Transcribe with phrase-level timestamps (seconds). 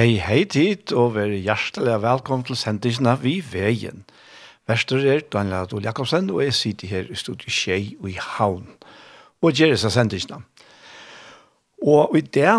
[0.00, 4.06] Hei, hei tid, og vær hjertelig velkommen til sendingen Vi Veien.
[4.64, 8.70] Vester er Daniel Adol Jakobsen, og jeg sitter her i studiet Kjei og i Havn,
[9.44, 10.38] og gjør disse sendingene.
[11.84, 12.54] Og i det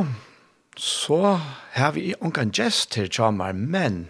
[0.78, 1.32] så
[1.74, 4.04] har vi ongan gjest her tjamar, men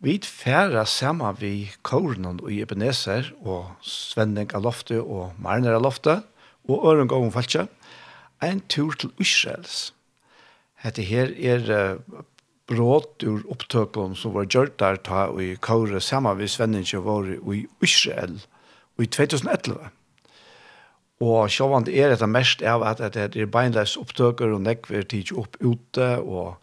[0.00, 6.22] vi færa sammen vi Kårenon og Ebenezer, og Svenning av Lofte og Marner av Lofte,
[6.64, 7.66] og Øren Gåven Faltje,
[8.40, 9.92] en tur til Israels.
[10.80, 12.24] Hette her er uh,
[12.66, 17.66] brått ur opptøkken som var gjort der ta i Kaure sammen med Svenninge var i
[17.82, 18.40] Israel
[18.98, 19.90] i 2011.
[21.20, 25.56] Og sjåvand er det mest av at det er beinleis opptøkker og nekver tids opp
[25.62, 26.56] ute og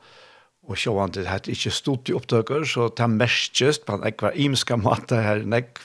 [0.64, 4.06] og sjåvand det hette ikke stort i opptøkker så det er mest just på en
[4.08, 5.82] ekvar imska måte her nekv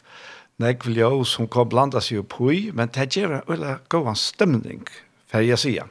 [0.62, 4.86] nekv ljø som kan blanda seg opp i men det gjør en øyla god stemning
[5.28, 5.90] for jeg sier.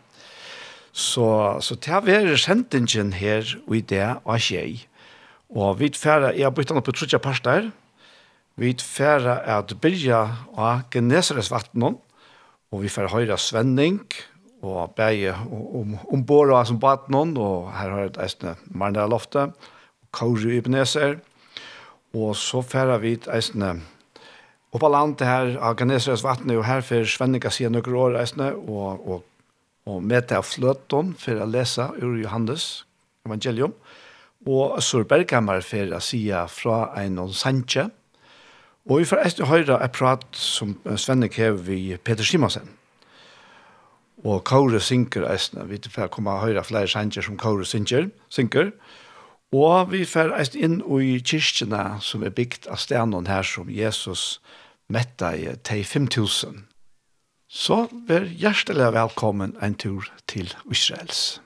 [0.98, 1.28] Så,
[1.62, 4.80] så det har vært sendingen her og i det av tjei.
[5.54, 7.70] Og vi tfæra, jeg har bytt på trutja parster,
[8.58, 10.24] vi tfæra at byrja
[10.58, 12.00] av Genesaresvattnen,
[12.74, 14.02] og vi tfæra høyra Svenning,
[14.66, 19.52] og bæge om, om Båra som Batnon, og her har et eisne Marnera Lofte,
[20.02, 21.20] og Kauri ibneser,
[22.18, 23.76] og så tfæra vi eisne
[24.74, 29.06] opp av landet her av Genesaresvattnet, og her fyrir Svenninga siden noen år eisne, og,
[29.06, 29.26] og
[29.88, 32.84] og med av fløten for å lese ur Johannes
[33.28, 33.76] evangelium,
[34.48, 37.88] og Sør Bergammer for å si fra en og Sanche,
[38.88, 42.70] og vi får etter høyre et prat som Svenne Kev i Peter Simonsen.
[44.24, 48.72] Og Kaure synker eisne, vi får komme og høre flere Sanche som Kaure synker, synker.
[49.52, 54.40] og vi får eisne inn i kyrkjene som er bygd av stenen her som Jesus
[54.88, 56.67] metta i 5000
[57.48, 61.40] Så vær hjertelig velkommen en tur til Israels.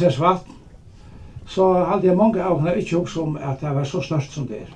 [0.00, 0.52] Elsersvatn,
[1.46, 4.46] så hadde jeg mange av henne ikke hukst om at det var så størst som
[4.48, 4.70] det er.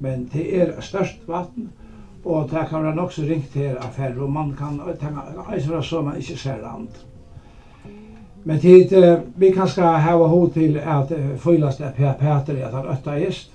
[0.00, 1.70] Men det er størst vatten,
[2.24, 4.80] og det kan være nok så ringt her affærer, og man kan
[5.52, 6.88] eise være så man ikke ser land.
[8.44, 8.92] Men tid,
[9.34, 13.48] vi kan skal hava hod til at fylast er Per Peter at han øtta ist,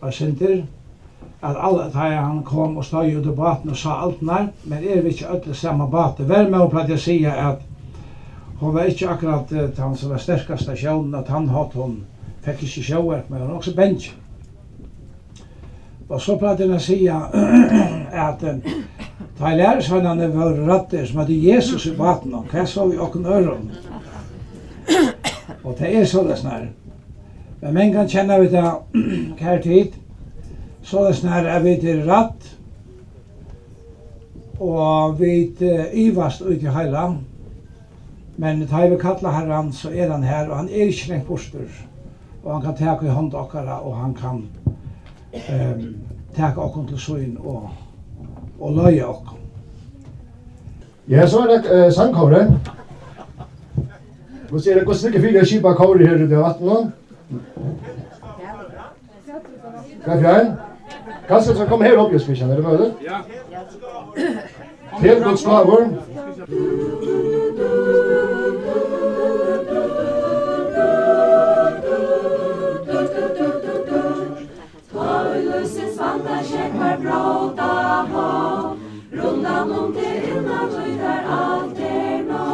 [0.00, 0.60] og sinter,
[1.42, 4.82] at alle tæg han kom og stod ut i baten og sa alt nær, men
[4.82, 6.28] er vi ikke øtta samme baten.
[6.28, 7.69] Vær med å platt jeg sier at
[8.60, 12.02] hon var ikke akkurat uh, han som var sterkast av sjøen, at han hatt hon
[12.44, 14.10] fikk ikke sjøverk, men hun også bench.
[16.10, 17.04] Og så pratet han å si
[18.26, 18.42] at
[19.38, 23.26] ta i læresvannene var rattet som hadde Jesus i vaten, og hva så vi åkken
[23.26, 23.70] øren?
[25.64, 26.62] Og det er så det snar.
[27.60, 29.92] Men men kan kjenne vi det her tid,
[30.82, 32.56] så det snar er vi til ratt,
[34.60, 37.18] og vi til ivast ut i heiland,
[38.40, 41.66] Men tar vi kallar herran så er han her, og han er ikke lengt borster.
[42.44, 44.38] Og han kan teka i hånd okkara, og han kan
[45.34, 45.82] um,
[46.36, 47.68] teka okkon til søgn og,
[48.60, 49.42] og løye okkon.
[51.08, 52.56] Ja, så er det uh, sangkåren.
[54.48, 56.78] Hva sier det hvordan ikke fyrir kipa kåre her ute i vatten nå?
[60.06, 60.54] Hva er fjern?
[61.28, 62.92] Kanskje skal komme her opp, just Jøsbjørn, er det møte?
[63.04, 63.20] Ja.
[65.04, 65.84] Helt godt skavur.
[66.48, 67.29] Ja.
[76.90, 77.72] er bråta
[78.12, 78.76] ha
[79.12, 82.46] Rundan om te innan tøytar alt er nå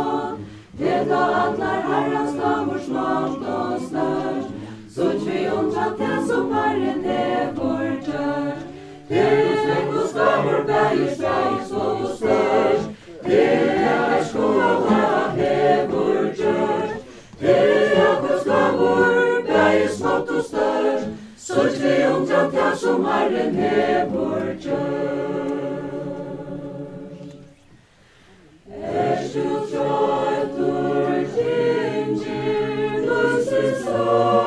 [0.79, 4.51] Det da atlar herrans stavur smart og størst.
[4.95, 8.67] Så tvi undra te som herren hevor tørst
[9.09, 12.76] Det er svekk og stavur bægir svekk og størst
[21.57, 25.57] så vi undra det som Herren hever gjør.
[28.83, 34.46] Er du trøyt og tingir, du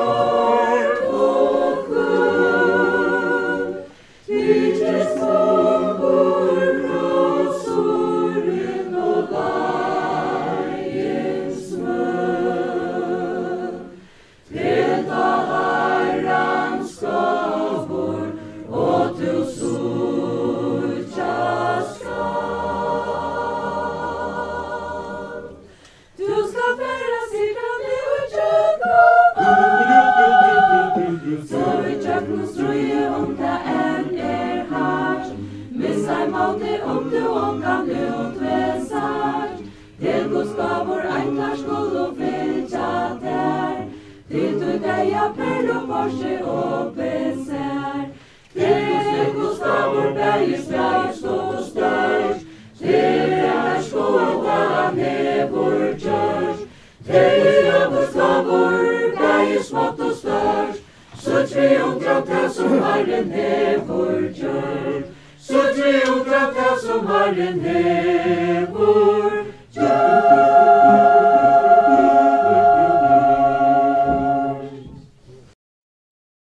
[61.40, 65.02] Så treundra det som Herren hevur gjør
[65.38, 69.86] Så treundra det som Herren hever gjør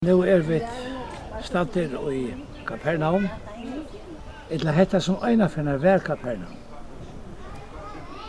[0.05, 0.61] Nå er vi
[1.41, 2.33] stater i
[2.67, 3.27] Kapernaum.
[4.49, 6.57] Etla hetta som eina finna vær Kapernaum.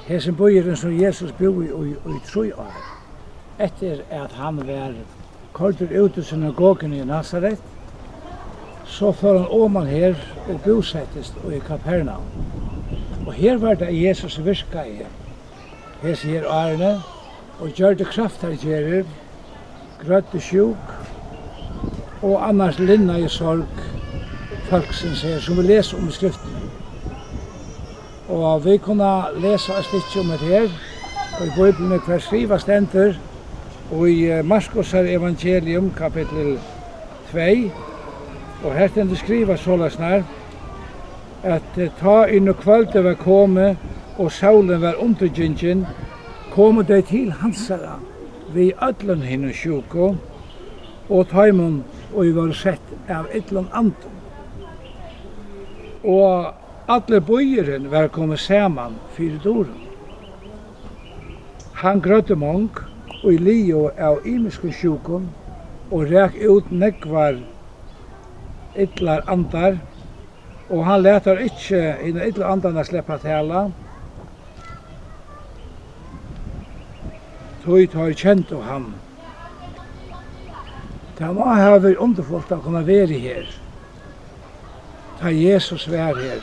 [0.06, 2.20] Hesen bøyren som Jesus boi i, i, i, i, i,
[4.44, 5.21] i, i, i, i,
[5.52, 7.58] kortur ut i synagogen i Nazaret,
[8.86, 10.14] så får han åman her
[10.48, 12.22] og bosettist og i Kapernaum.
[13.26, 15.02] Og her var det Jesus virka i.
[16.02, 16.46] Her sier
[17.60, 19.04] og gjør det kraftargjerer,
[20.02, 20.94] grøtte sjuk,
[22.22, 23.66] og annars linna i sorg,
[24.70, 26.50] folksens her, som vi leser om i skriften.
[28.28, 29.10] Og vi kunne
[29.42, 30.68] lesa et stikk om det her,
[31.38, 33.14] og i Bibelen hver skriva stender,
[33.92, 36.58] Og i Marskos evangelium kapitel
[37.32, 37.70] 2,
[38.64, 40.22] og her stendur skriva sålasnar,
[41.44, 43.76] at ta inn og kvölde var komme,
[44.16, 45.86] og saulen var undergjengen
[46.54, 47.98] kom de til hansara,
[48.54, 50.14] vi ödlun hinn sjuko,
[51.08, 51.82] og taimon
[52.14, 54.16] og vi var sett av ytlan antum.
[56.04, 56.54] Og
[56.88, 59.84] alle bøyeren var kommet saman fyrir doren.
[61.82, 62.70] Han grøtte mong,
[63.30, 65.28] i lio av imiske sjukun
[65.90, 67.38] og ræk ut nekvar
[68.78, 69.78] ytlar andar
[70.68, 73.62] og han letar ikkje inn ytlar andarna sleppa tala
[77.64, 78.92] tog tar kjent og han
[81.22, 83.50] Det må ha vært underfullt å kunne være her.
[85.20, 86.40] Ta Jesus vær her.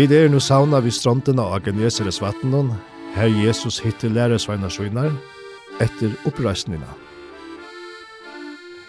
[0.00, 2.70] Vi er nu sauna vid stronten av Ageneseres vattnen,
[3.12, 5.10] her Jesus hittir læresveina svinar,
[5.76, 6.88] etter oppreisnina.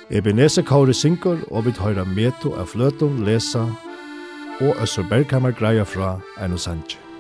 [0.08, 3.68] Ebenese Kauri Sinkor, og vi høyra meto av Fløton lesa,
[4.62, 7.11] og Øssur Berghammer greia fra Eino Sanchez.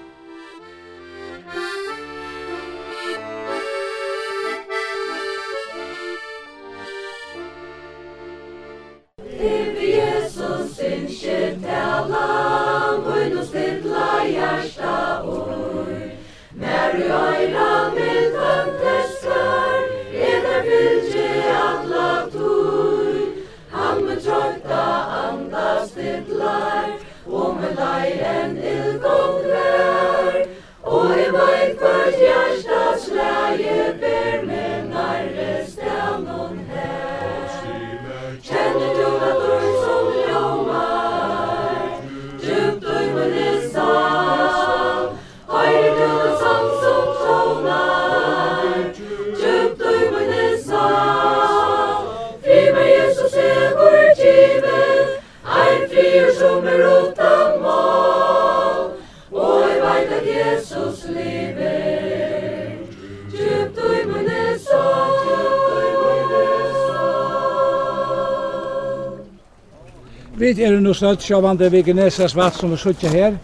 [70.41, 73.35] Vi er nå snødt sjåvande ved Genesas vatt som vi sitter her.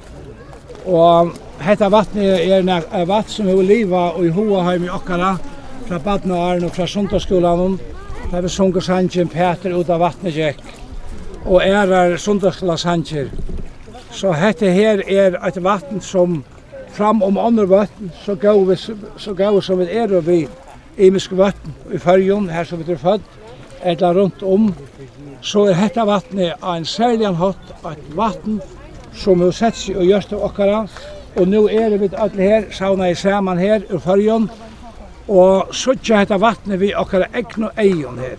[0.90, 1.28] Og
[1.62, 5.36] hetta vattnet er en vatt som vi liva og i Hoaheim i Okkara,
[5.86, 7.78] fra Badnaaren og fra Sundagsskolan,
[8.32, 10.64] der vi sunger sangen Peter ut av vattnet gikk,
[11.46, 13.30] og ærar Sundagsskola sanger.
[14.10, 16.42] Så hette her er et vatten som
[16.98, 18.82] fram om andre vatten, så gav vi,
[19.22, 20.48] så gav vi som vi er og vi
[20.98, 23.34] imiske vatten i fyrjon, her som vi er født,
[23.86, 24.72] eller rundt om,
[25.42, 28.60] så er hetta vatni ein særligan hatt eit vatn
[29.18, 30.80] som har sett seg og gjørst av okkara.
[31.38, 34.50] Og nú er vi alle her, sauna i saman her ur fyrjon,
[35.28, 38.38] og suttja hetta vatni vi okkara eign og eion her.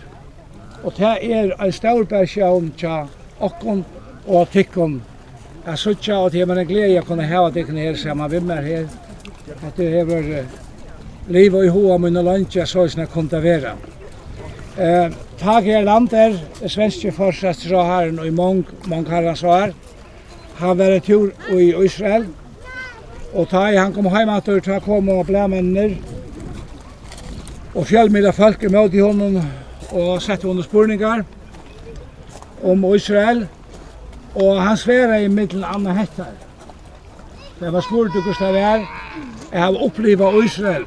[0.85, 3.05] Og det er ein staurbærsjavn tja
[3.41, 3.85] okkon
[4.27, 5.01] og tykkum
[5.67, 8.87] Jeg suttja og det er en glede jeg kunne hava tykkon her saman vimmer her.
[9.67, 10.47] At det hever
[11.29, 13.75] liv og i hoa munn og landja så som det kunne vera.
[14.79, 19.73] Eh, Tag her lander, svenske forsast så har han i mång, mång herrans år.
[20.59, 22.27] Han var i tur i Israel.
[23.35, 25.97] Og ta i han kom heim at ta kom og ble menner.
[27.75, 29.41] Og fjellmiddag folk er med i honom
[29.91, 31.25] og sette under spurningar
[32.63, 33.49] om Israel.
[34.35, 36.37] Og han sværa i middelen Anna Hettar.
[37.59, 38.87] Det var spurt du hvordan det er.
[39.53, 40.87] Jeg har opplivet Israel.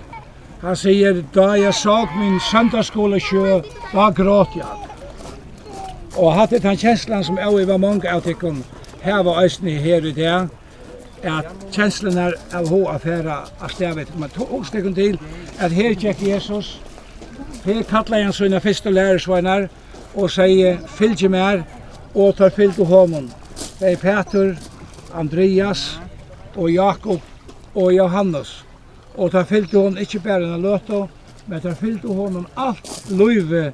[0.61, 3.61] Han säger, då jag såg min söndagsskolekjö,
[3.93, 4.77] då gråt jag.
[6.15, 8.63] Og hatt han kjenslan som jeg var mange av tikkun
[9.01, 10.49] her var æsni her i det,
[11.23, 14.19] at kjenslan er av hå affæra av stedet.
[14.19, 15.19] men to også tikkun til
[15.59, 16.81] at her tjekk Jesus,
[17.65, 19.69] her kallar han sina fyrste lærersvainar
[20.15, 21.63] og sier, fylgje mer,
[22.15, 23.31] og tar fylgje honom.
[23.79, 24.55] Det er Petur,
[25.13, 25.99] Andreas
[26.55, 27.21] og Jakob
[27.75, 28.65] og Johannes.
[29.15, 31.07] Og ta fylgte hon ikkje berre en løto,
[31.47, 33.71] men der fylgte hon alt løyve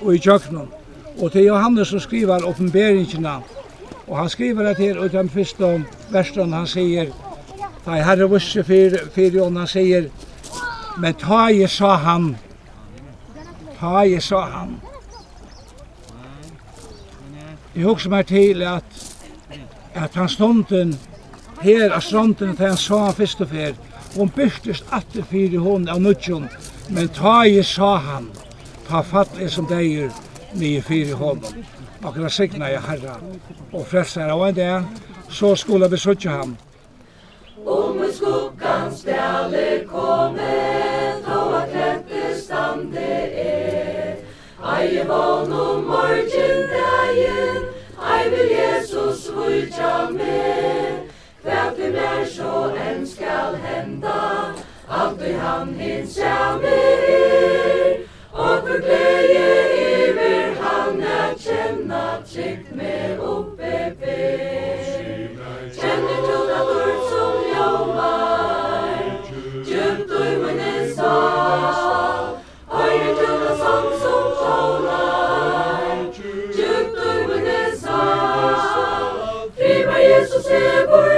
[0.00, 0.68] og i kjøkkenen.
[1.20, 3.40] Og til Johannes som skriver oppenberingene,
[4.06, 7.10] og han skriver det her ut den første versen han sier,
[7.84, 10.08] da jeg herre visse for, for Jon, han sier,
[10.98, 12.32] men ta jeg sa han,
[13.78, 14.74] ta jeg sa han.
[17.74, 18.98] Jeg husker meg til at,
[19.94, 20.96] at han stunden
[21.60, 23.76] her av stranden til han sa han første fer.
[24.16, 26.48] Hon byrstist atter fyrir hon av nudjon,
[26.90, 28.30] men ta jeg sa han,
[28.88, 30.10] ta fatt er som deir
[30.58, 31.62] nye fyrir honom.
[32.02, 33.18] Akkurat signa jeg herra
[33.72, 36.56] og frelsar av en dag, så skulle vi suttje ham.
[37.66, 40.54] Om i skuggan stjæle komme,
[41.26, 43.10] ta a klente stande
[43.44, 44.16] er.
[44.76, 47.68] Eie vann om morgen dagen,
[48.00, 50.89] ei vil Jesus vujtja med
[51.70, 52.52] at vi mer så
[52.86, 54.20] enn skal henda,
[54.88, 56.72] alt i han hin samme
[57.08, 58.00] er,
[58.32, 59.44] og for glede
[59.78, 62.02] iver han er kjenna
[62.32, 65.28] trygt med oppe fyr.
[65.76, 69.06] Kjenner du da lort som jomar,
[69.68, 72.26] djupt og i en sal,
[72.74, 76.02] høyre du da sang som tålar,
[76.58, 81.09] djupt og i en sal, fri meg Jesus er vår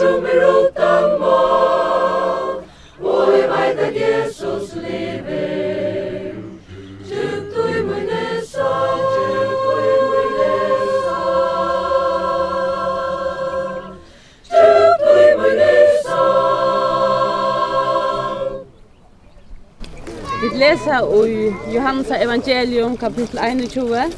[0.00, 2.64] som er utan mål
[3.00, 6.34] Og jeg veit at Jesus lever.
[7.08, 8.68] Tjukt og i min nesa,
[9.14, 11.18] tjukt og i min nesa
[14.48, 16.24] Tjukt og i min nesa
[20.40, 24.08] Vi lesa i Johannes evangelium kapitel 21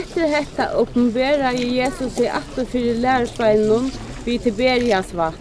[0.00, 5.40] Etter hetta oppenbera Jesus i 8 fyrir 4 vid Tiberias vatt.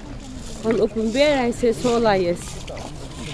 [0.64, 2.40] Han uppenbarade sig således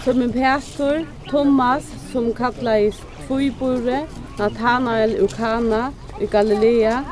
[0.03, 2.95] som en pastor, Thomas, som kallades
[3.27, 4.05] Tvojbore,
[4.37, 7.03] Nathanael Ukana i Galilea,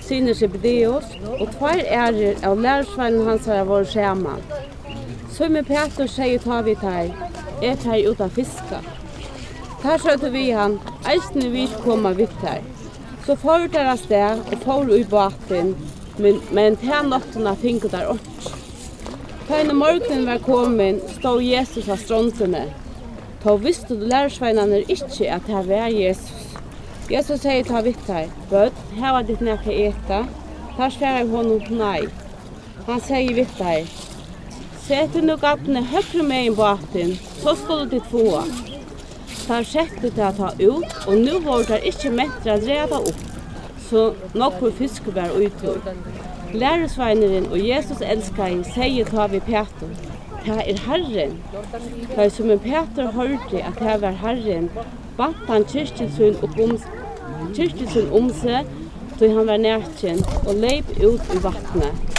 [0.00, 1.04] Siner Sebedeus,
[1.40, 4.42] og tvær ærer av lærersveinen hans har vært sammen.
[5.32, 7.08] Som en pastor sier ta vi tær,
[7.62, 8.82] er tær ut av fiska.
[9.82, 10.76] Tær søtte vi han,
[11.08, 12.60] eisne vi koma vitt tær.
[13.24, 15.72] Så får tær av sted og får i båten,
[16.18, 18.52] Men, men til nattene finner der også.
[19.48, 22.66] Tegn morgenen var kommet, stod Jesus av stråntene.
[23.42, 26.52] Ta visste du lærersveinene ikke at det var Jesus.
[27.10, 30.22] Jesus sier ta vitt her, Bød, her var ditt nekka eta.
[30.76, 32.06] Der sverre honom nei.
[32.86, 33.84] Han sier vitt her,
[34.82, 38.40] Sett nu gattene høyre med i baten, så skulle ditt få.
[39.46, 43.31] Der sette det ta ut, og nu var det ikke mentre å opp
[43.92, 45.80] så nokkur fisk var utur.
[46.54, 49.90] Læresveineren og Jesus elskar seier ta vi Peter.
[50.46, 51.34] Det er Herren.
[52.08, 54.70] Det er som en Peter hørte at det var Herren,
[55.16, 56.72] bant han kyrkjelsen og om
[57.56, 58.72] kyrkjelsen om seg,
[59.18, 62.18] så han var nærkjent og leip ut i vattnet.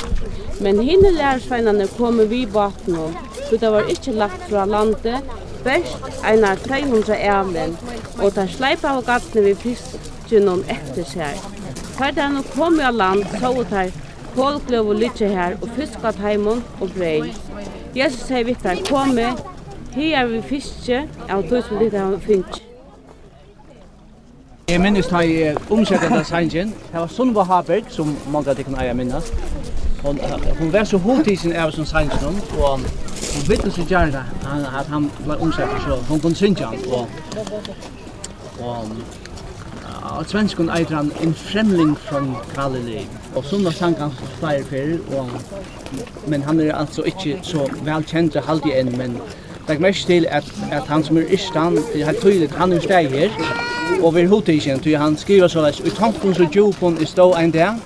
[0.61, 3.17] Men hinne lærersveinene kom vi baten om,
[3.49, 5.33] så det var ikke lagt fra landet,
[5.65, 7.77] best einar 300 ævlen,
[8.21, 9.97] og der sleipa av gattene vi fisk
[10.29, 11.62] gjennom etter seg.
[11.97, 13.91] Tar den og kom av land, så ut her,
[14.35, 17.33] kålgløv og lytje her, og fisk av teimen og brei.
[17.95, 19.41] Jesus sier vitt her, kom med,
[19.93, 22.63] her er vi fiske, av tog som ditt er finnes.
[24.69, 28.77] Jeg minnes da jeg omsettet av sangen, det var Sunva Haberg, som mange av dere
[28.81, 29.29] eier minnes.
[30.01, 30.17] Hon,
[30.59, 32.87] hon var så hodtisen av sin sangen, og hon
[33.47, 34.23] vittne så gjerne
[34.79, 36.79] at han var omsettet, så hon kunne synge han.
[36.89, 37.07] Og,
[38.59, 38.89] og
[40.03, 43.05] av svenskun eitir han en fremling från Galilee.
[43.35, 45.29] Og sunna sang han flere fyrir, og,
[46.27, 49.15] men han er altså ikke så velkjent halvdig enn, men
[49.67, 52.83] det er mest til at, at han som er istan, det er tydeligt, han er
[52.83, 53.31] steg her,
[54.01, 57.31] og vi er hotisjen, til han skriver så leis, i tanken så djupon i stå
[57.39, 57.79] ein dag,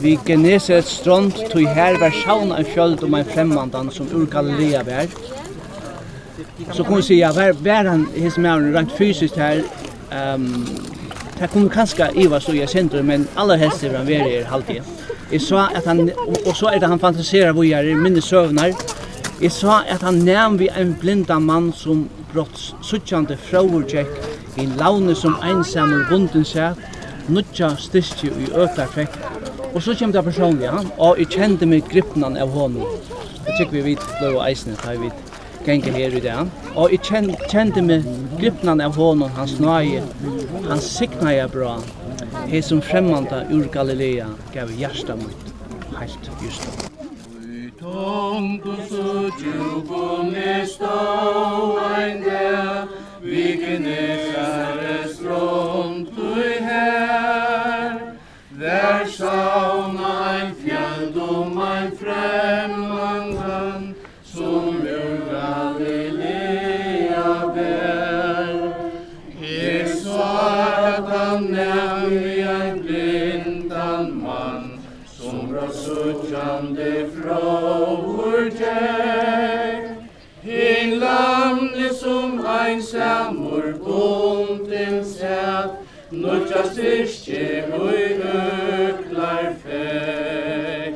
[0.00, 4.82] vi geneset strand, ty her var sauna en fjöld om en fremmandan som ur Galilea
[4.88, 5.06] var,
[6.72, 9.62] så kan vi säga, var, var han, hans mæren, rent fysiskt här,
[10.34, 10.66] um,
[11.42, 14.86] det kunne kanskje Iva stå i sentrum, men aller helst er han veri er halvtid.
[15.32, 16.10] Jeg sa at han,
[16.46, 18.70] og så er det han fantaserer hvor jeg er minne søvnar.
[19.40, 25.16] Jeg sa at han nevn vi en blinda mann som brotts suttjande frauertjekk i laune
[25.18, 26.78] som einsamur vunden seg,
[27.26, 29.18] nutja styrstje i fekk.
[29.74, 32.86] Og så kom det personlig, ja, og jeg kjente meg gripnan av honom.
[33.46, 35.31] Jeg tykker vi vidt blå eisene, tar vi vidt
[35.66, 36.50] gangen her i dag.
[36.76, 38.06] Og jeg kjen, kjente meg
[38.40, 40.02] gripnan av honom, hans nøye,
[40.68, 41.76] hans sikna jeg bra.
[42.48, 45.52] He som fremmanda ur Galilea gav hjärsta mitt,
[45.98, 46.90] helt just.
[47.82, 52.86] Tongus og djubun er stå ein der,
[53.22, 57.98] viken er es rundt du her,
[58.60, 63.41] der sauna ein fjall om ein fremman
[82.72, 85.70] ein samur bundin sæt,
[86.10, 90.94] Nutja styrstje hui öklar feg.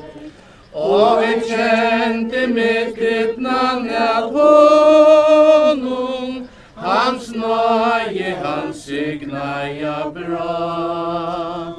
[0.72, 6.32] Og vi kjente med krypnan at honum,
[6.76, 11.74] Hans nøye, hans signaja bra.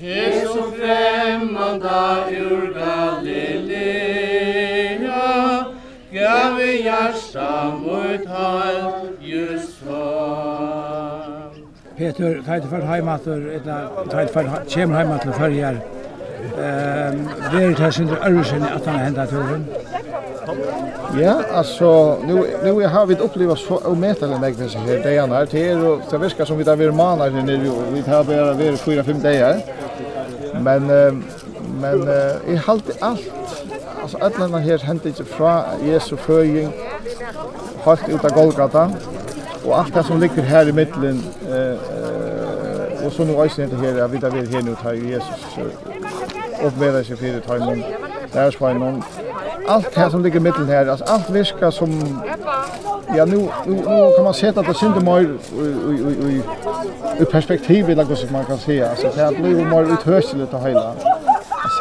[0.00, 4.12] Her som fremmanda ur Galilea,
[6.12, 9.01] gav vi hjärsta mot halt,
[12.02, 13.76] Peter tætt for heimatur ella
[14.10, 15.76] tætt för kjem heimatur for her.
[16.58, 19.66] Ehm ver tætt sindur ærsin att han henda turen.
[21.20, 25.34] Ja, alltså nu nu har vi upplevt så omätliga mängder så här det är ena
[25.34, 29.04] här och det verkar som vi där vi manar nu vi tar bara vi 4
[29.04, 29.56] 5 dagar.
[30.60, 30.86] Men
[31.80, 31.98] men
[32.46, 33.20] i halt allt
[34.02, 36.72] alltså alla här händer inte från Jesu föring
[37.84, 38.90] halt ut av Golgata
[39.64, 44.06] og alt det som ligger her i middelen, eh, og så nå eisen det her,
[44.06, 45.58] vi vet at vi er her nå, tar Jesus
[46.62, 47.82] oppveda seg fyrir tøymon,
[48.34, 49.02] lærersveinmon,
[49.68, 51.90] allt det som ligger i mitten här, alltså allt viskar som
[53.16, 56.42] ja nu nu, nu kan man se att det synd mer i i
[57.20, 60.66] i perspektiv eller något som man kan se alltså det här blir mer uthörseligt att
[60.66, 60.94] hela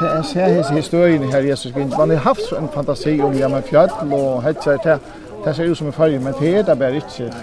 [0.02, 3.64] jag ser hese historien här Jesus gick man har haft en fantasi om ja men
[3.64, 5.00] fjäll och hetsar det
[5.46, 7.34] det ser ut som en farge, men det er det bare ikke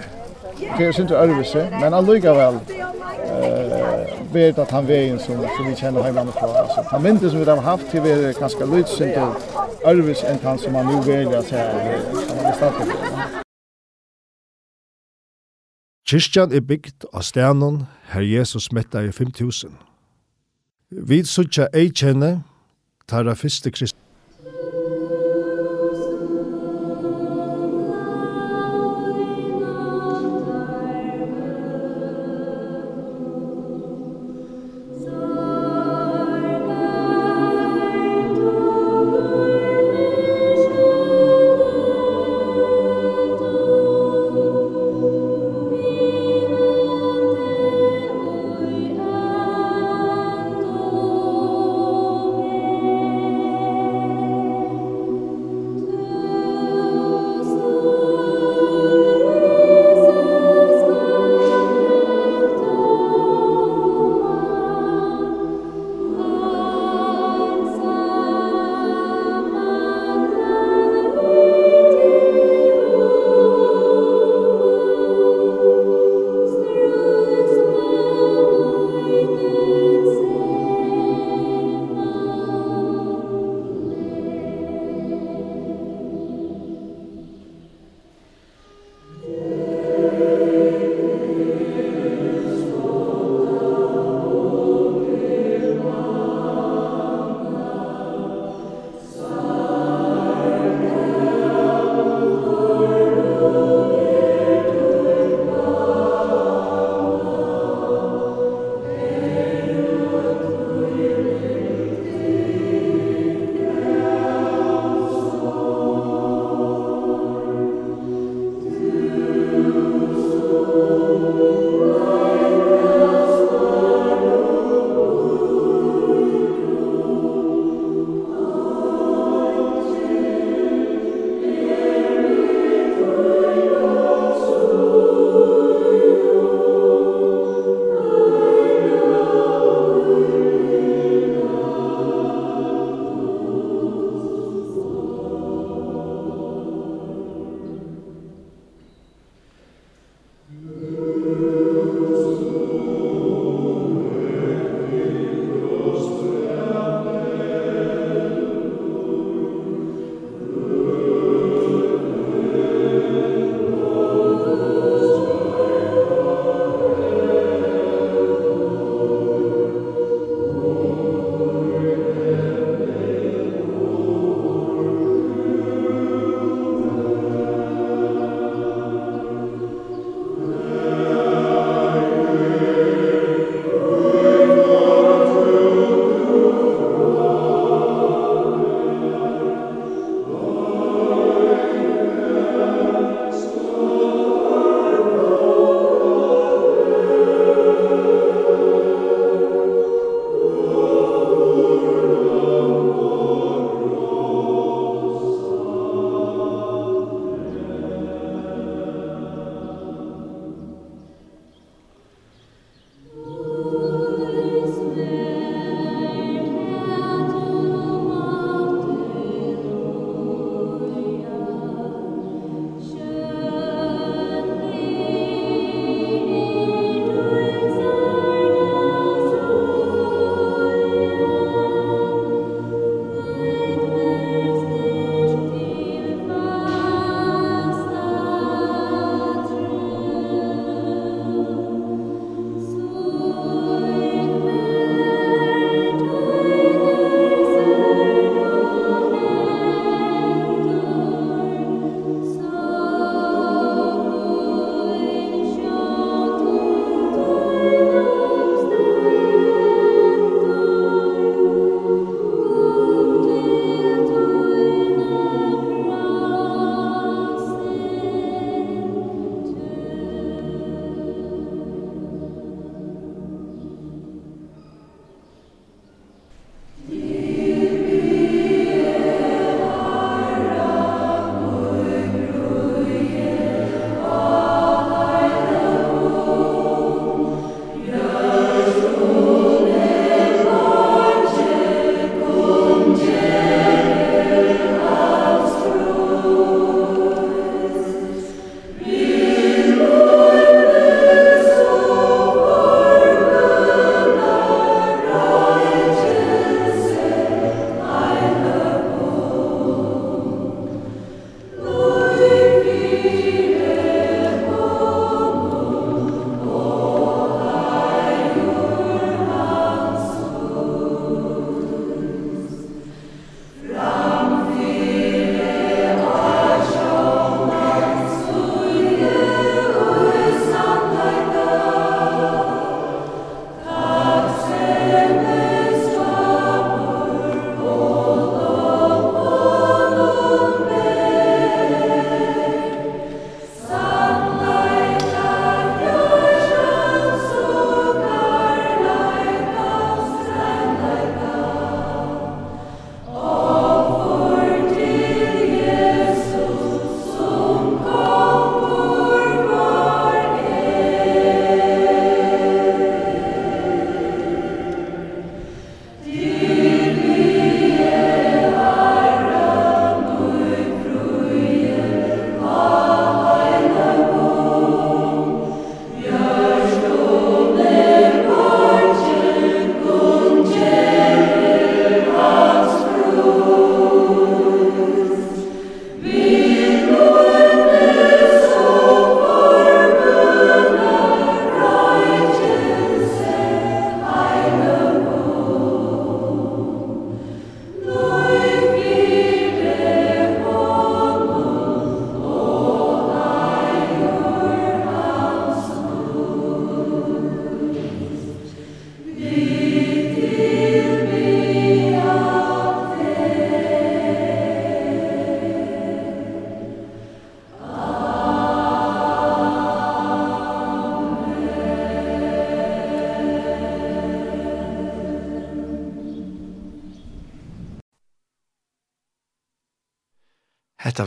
[0.59, 3.89] det är inte örvise, men han lyckas väl eh
[4.33, 6.81] vet att han vägen som som vi känner hemma på alltså.
[6.91, 9.35] Han minns som vi har haft till vi ganska lite sent
[9.85, 11.71] örvis en han som han nu väljer att säga
[12.37, 12.87] han har startat.
[16.05, 19.77] Kyrkjan er bygd av stenen her Jesus metta i 5000.
[20.89, 22.41] Vi sutja ei kjenne,
[23.05, 24.08] tarra fyrste kristne.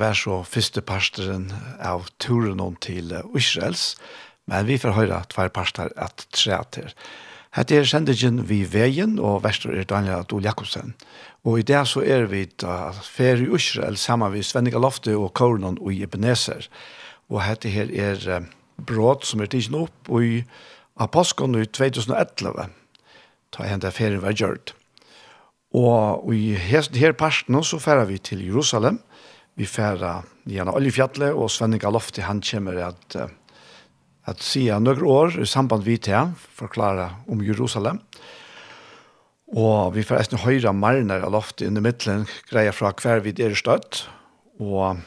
[0.03, 3.93] var så første pastoren av turen om til Israels,
[4.51, 6.91] men vi får høre tvær pastor at tre til.
[7.53, 10.95] Hette er sendingen vi veien, og verster er Daniel Adol Jakobsen.
[11.45, 15.35] Og i det så er vi da fer i Israel sammen med Svenninga Lofte og
[15.37, 16.67] Kornon og Ebenezer.
[17.29, 18.47] Og hette her er eh,
[18.81, 20.43] brot som er tidsen opp i
[20.97, 22.71] Apostkon i 2011.
[23.53, 24.73] Ta hende ferien var gjørt.
[25.77, 29.01] Og i her, her parten så færer vi til Jerusalem,
[29.57, 33.17] vi færa Jan Oljefjallet, og Svenning Alofti, han kommer at,
[34.27, 38.01] at sige noen år i samband vi til, forklare om Jerusalem.
[39.53, 43.55] Og vi får eisne høyre marner Alofti inn i middelen, greia fra hver vid er
[43.59, 44.07] støtt,
[44.61, 45.03] og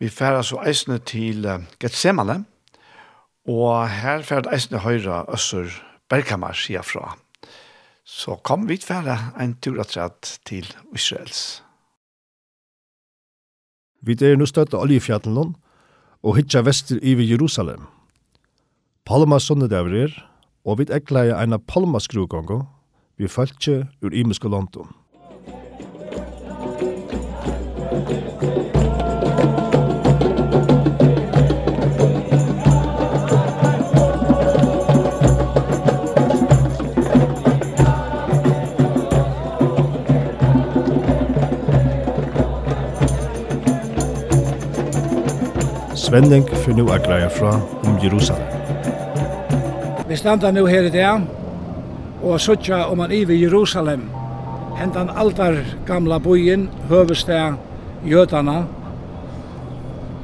[0.00, 1.44] vi får så eisne til
[1.80, 2.44] Getsemane,
[3.44, 5.68] og her færa eisne høyre Øssur
[6.08, 7.12] Berghammer, sier fra.
[8.04, 11.63] Så kom vi færa en tur at til Israels.
[14.04, 15.54] Vi er nu av oljefjallen
[16.24, 17.86] og hitja vester i Jerusalem.
[19.04, 20.12] Palma sunnedaver er,
[20.64, 22.62] og vi ekleie Palma palmaskruggongo
[23.16, 24.88] vi følte ur imiske London.
[46.14, 48.46] Svenning for nu er greia fra om Jerusalem.
[50.08, 51.24] Vi standa nu her i dag
[52.22, 54.04] og suttja om man iver Jerusalem
[54.78, 57.58] hentan altar gamla bojen høvesteg
[58.06, 58.62] jødana,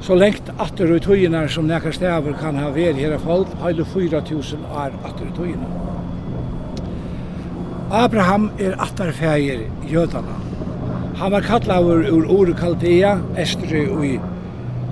[0.00, 4.70] så lengt atter ut høyina som nekar stäver kan ha veri her folk heile 4000
[4.70, 5.74] år atter ut høyina.
[7.90, 10.38] Abraham er attarfægir jødana.
[11.16, 14.20] Han var kallavur ur Ure Kaldea, Estri og i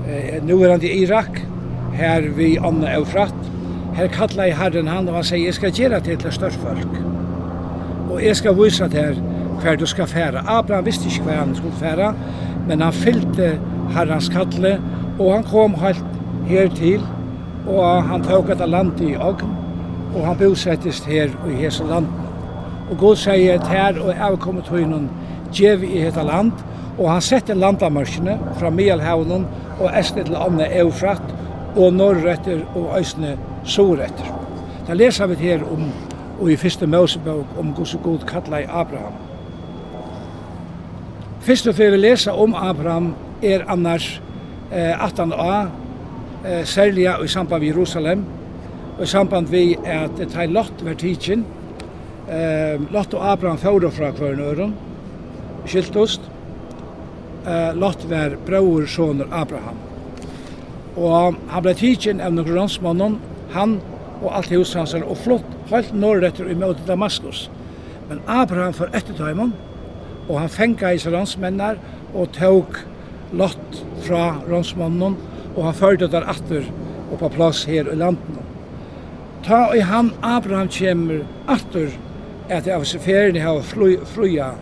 [0.09, 1.40] eh, nu er han i Irak,
[1.92, 3.35] här vi Anna Eufrat.
[3.94, 6.88] Här kallar i Herren han og han säger, jag ska det till ett størst folk.
[8.11, 9.14] Och jag ska visa til er
[9.61, 10.42] hver du ska fære.
[10.47, 12.14] Abraham visste ikke hver han skulle fære,
[12.68, 13.59] men han fylte
[13.90, 14.81] Herrens kalle,
[15.18, 16.05] og han kom helt
[16.47, 17.01] her til,
[17.66, 19.51] og han tog et land i Ogn,
[20.16, 22.07] og han bosettes her i hese land.
[22.90, 25.09] Og Gud sier at her og jeg kommer til henne,
[25.53, 26.53] gjev i dette land,
[26.99, 29.47] Og han sette landamørkene fra Mielhavnen
[29.79, 31.23] og Estet til Anne Eufrat
[31.77, 34.35] og Norrøtter og Øsne Sorøtter.
[34.89, 35.91] Da leser vi her om,
[36.41, 39.15] og i første Mosebok, om Guds og God kallet i Abraham.
[41.41, 44.23] Første før vi leser om Abraham er annars
[44.73, 45.67] eh, 18 a,
[46.45, 48.25] eh, særlig i samband med Jerusalem,
[48.99, 51.45] og i samband med at det tar lott hver tidsin,
[52.29, 54.75] eh, lott og Abraham fører fra hver nøren,
[55.67, 56.21] skiltost,
[57.49, 59.79] eh, Lot var bror sonur Abraham.
[60.99, 63.19] Og han ble tidsin av noen ransmannen,
[63.55, 63.79] han
[64.19, 67.47] og alt hos hans og flott helt norretter i møte Damaskus.
[68.09, 69.55] Men Abraham får etter tøymon,
[70.29, 71.79] og han fenga i seg ransmennar
[72.15, 72.83] og tok
[73.37, 75.19] Lot fra ransmannen,
[75.55, 76.65] og han førte der atter
[77.11, 78.39] og på plass her i landen.
[79.45, 81.93] Ta i han Abraham kommer atter
[82.49, 83.61] etter av seferien hava
[84.09, 84.55] fruja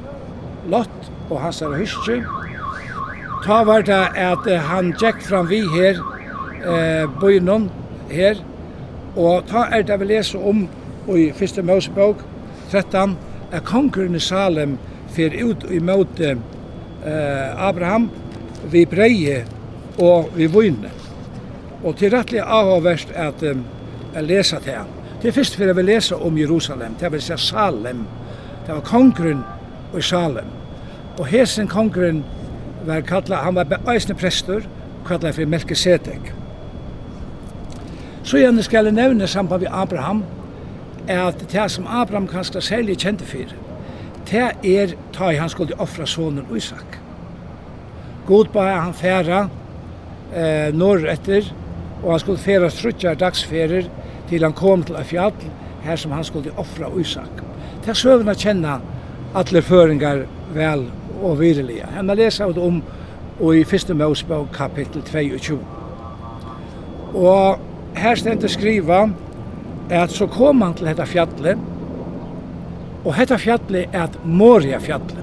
[0.70, 2.24] Lot og hans er hyrstjøy,
[3.46, 6.00] ta var det at han gikk fram vi her,
[6.66, 7.68] eh, bøynen
[8.10, 8.40] her,
[9.16, 10.64] og ta er det vi leser om
[11.14, 12.24] i første Mosebok
[12.72, 13.16] 13,
[13.52, 14.78] at kongren i Salem
[15.14, 18.10] fer ut i møte eh, Abraham
[18.72, 19.44] vi breie
[19.98, 20.90] og vi vunne.
[21.84, 23.62] Og til rettelig avhåverst at um,
[24.20, 24.90] leser til han.
[25.22, 28.02] Det er først for jeg vil lese om Jerusalem, det vil si Salem.
[28.66, 29.44] Det var kongren
[29.96, 30.50] i Salem.
[31.18, 32.24] Og hesen kongren
[32.86, 34.66] var kallar han var eisne prestur,
[35.06, 36.32] kallar fyrir Melkisedek.
[38.26, 40.24] Så gjerne skal jeg nevne samband med Abraham,
[41.08, 43.52] er at det som Abraham kanskje særlig kjente for,
[44.30, 46.98] det er ta i han skulle offra sonen Isak.
[48.26, 49.46] God ba han færa
[50.34, 51.46] eh, norr etter,
[52.02, 53.86] og han skulle færa strutja dagsferer
[54.28, 55.34] til han kom til et fjall,
[55.84, 57.42] her som han skulle offra Isak.
[57.84, 58.80] Det er søvn å kjenne
[59.38, 60.24] alle føringar
[60.54, 60.88] vel
[61.22, 61.86] og virilige.
[61.96, 62.82] Han har lesa ut om
[63.40, 65.58] og i fyrste Mosebok kapittel 22.
[67.14, 67.58] Og
[67.96, 69.06] her stendur skriva
[69.90, 71.58] at så kom han til dette fjallet,
[73.04, 75.20] og dette fjallet er et Moria fjallet.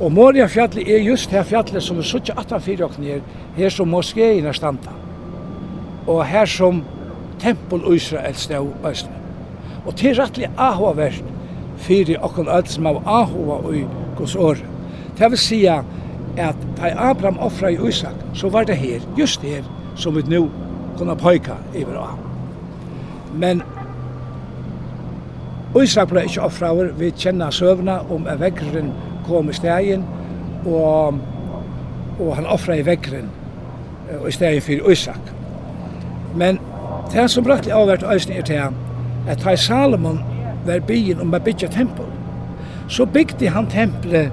[0.00, 3.20] Og Moria fjallet er just det fjallet som er suttje 18-4 og nir,
[3.56, 4.94] her som moskeina standa.
[6.06, 6.82] Og her som
[7.42, 9.20] tempel Israel stå østene.
[9.86, 11.24] Og til rettelig ahoverst
[11.84, 13.84] fyrir okkon öll som av ahova og i
[14.16, 14.73] gos året.
[15.18, 15.84] Det vil si at
[16.76, 19.62] da Abraham offra i Isak, så var det her, just her,
[19.96, 20.50] som vi nu
[20.98, 22.18] kunne pøyka i bra.
[23.34, 23.62] Men
[25.82, 28.92] Isak ble ikke offra over, vi kjenner søvna om at vekkeren
[29.26, 30.04] kom i stegen,
[30.66, 31.18] og,
[32.18, 33.30] og han offra i vekkeren
[34.28, 35.32] i stegen for Isak.
[36.36, 36.58] Men
[37.12, 38.60] det som brattelig avvært øyne er til
[39.28, 40.20] at da Salomon
[40.66, 42.06] var byen om å bygge tempel,
[42.88, 44.32] så bygde han tempelet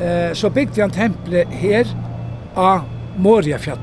[0.00, 1.88] eh, så bygde han tempelet her
[2.56, 2.84] av
[3.18, 3.80] Moriafjall.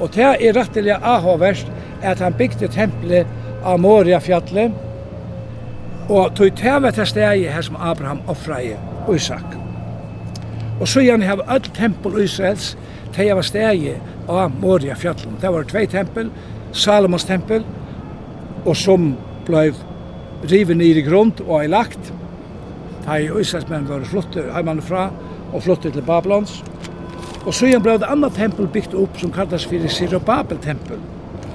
[0.00, 1.68] Og det er rettelig avhåverst
[2.02, 3.26] at han bygde tempelet
[3.64, 4.72] av Moriafjallet
[6.10, 8.76] og tog til det stedet her som Abraham offret
[9.06, 9.54] og Isak.
[10.80, 12.76] Og så gjerne har alt tempel Israels
[13.14, 15.38] til jeg var stedet av Moriafjallet.
[15.40, 16.30] Det var tvei tempel,
[16.72, 17.64] Salomons tempel,
[18.64, 19.12] og som
[19.46, 19.70] blei
[20.50, 22.12] riven i grund og er lagt
[23.06, 25.08] Da i Israelsmenn var flottet heimanifra
[25.52, 26.60] og flottet til Babylons.
[27.46, 31.00] Og så ble det annet tempel bygd opp som kallas for Sirobabel-tempel,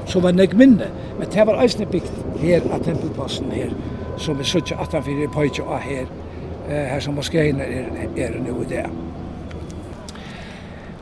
[0.08, 0.90] som var nek minne,
[1.20, 3.72] men det var eisne bygd her av tempelplassen her,
[4.20, 6.10] som er suttje 18-4 pojtje av her,
[6.68, 7.88] her som moskeina er,
[8.20, 8.84] er nu i det.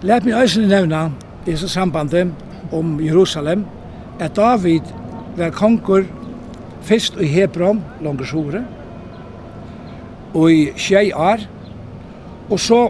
[0.05, 1.07] Læt meg eisne nevna
[1.49, 2.29] i så sambandet
[2.71, 3.65] om Jerusalem,
[4.19, 4.93] at David
[5.37, 6.05] var konkur
[6.85, 8.61] fyrst i Hebron, langer sore,
[10.35, 11.43] i tjei år.
[12.49, 12.89] Og så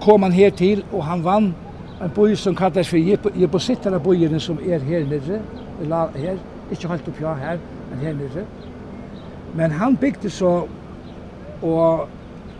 [0.00, 1.54] kom han her til, og han vann
[2.02, 2.98] en boi som kallas for
[3.38, 5.40] Jebosittara boiren som er her nere,
[6.16, 6.38] her,
[6.70, 7.58] ikke helt oppja her,
[7.90, 8.44] men her nere.
[9.54, 10.66] Men han bygde så,
[11.62, 12.08] og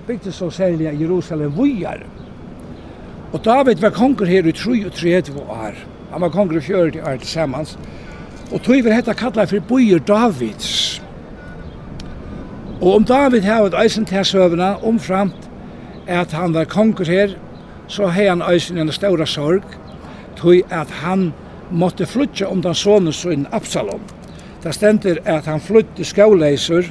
[0.06, 2.04] bygde så særlig Jerusalem vujar.
[3.32, 5.72] Og David var konger her i 33 år.
[6.12, 7.78] Han var konger i 40 år tilsammans.
[8.52, 11.02] Og tog vi hetta kallar for boier Davids.
[12.82, 15.48] Og om David har et eisen til søvna, omframt
[16.10, 17.34] at han var konger her,
[17.86, 19.62] så har han eisen en større sorg,
[20.36, 21.28] tog at han
[21.70, 24.02] måtte flytte om den sonen sin Absalom.
[24.62, 26.90] Det stender at han flytte skauleiser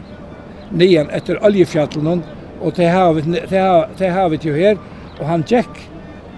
[0.72, 2.24] nian etter oljefjallen,
[2.62, 4.80] og det har vi, det har, det har vi jo her,
[5.20, 5.84] og han gikk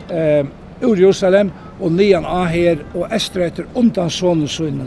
[0.10, 0.42] eh,
[0.82, 4.82] ur Jerusalem og nian av her og estre etter undan sonen sin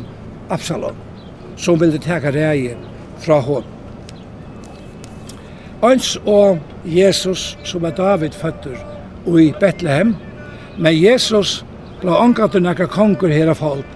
[0.51, 0.99] Absalom,
[1.57, 2.75] som ville teka reie
[3.23, 3.76] fra hånden.
[5.87, 8.79] Øns og Jesus som er David føtter
[9.27, 10.15] og i Betlehem,
[10.79, 11.61] men Jesus
[12.01, 13.93] ble omgatt nekka konger her av folk.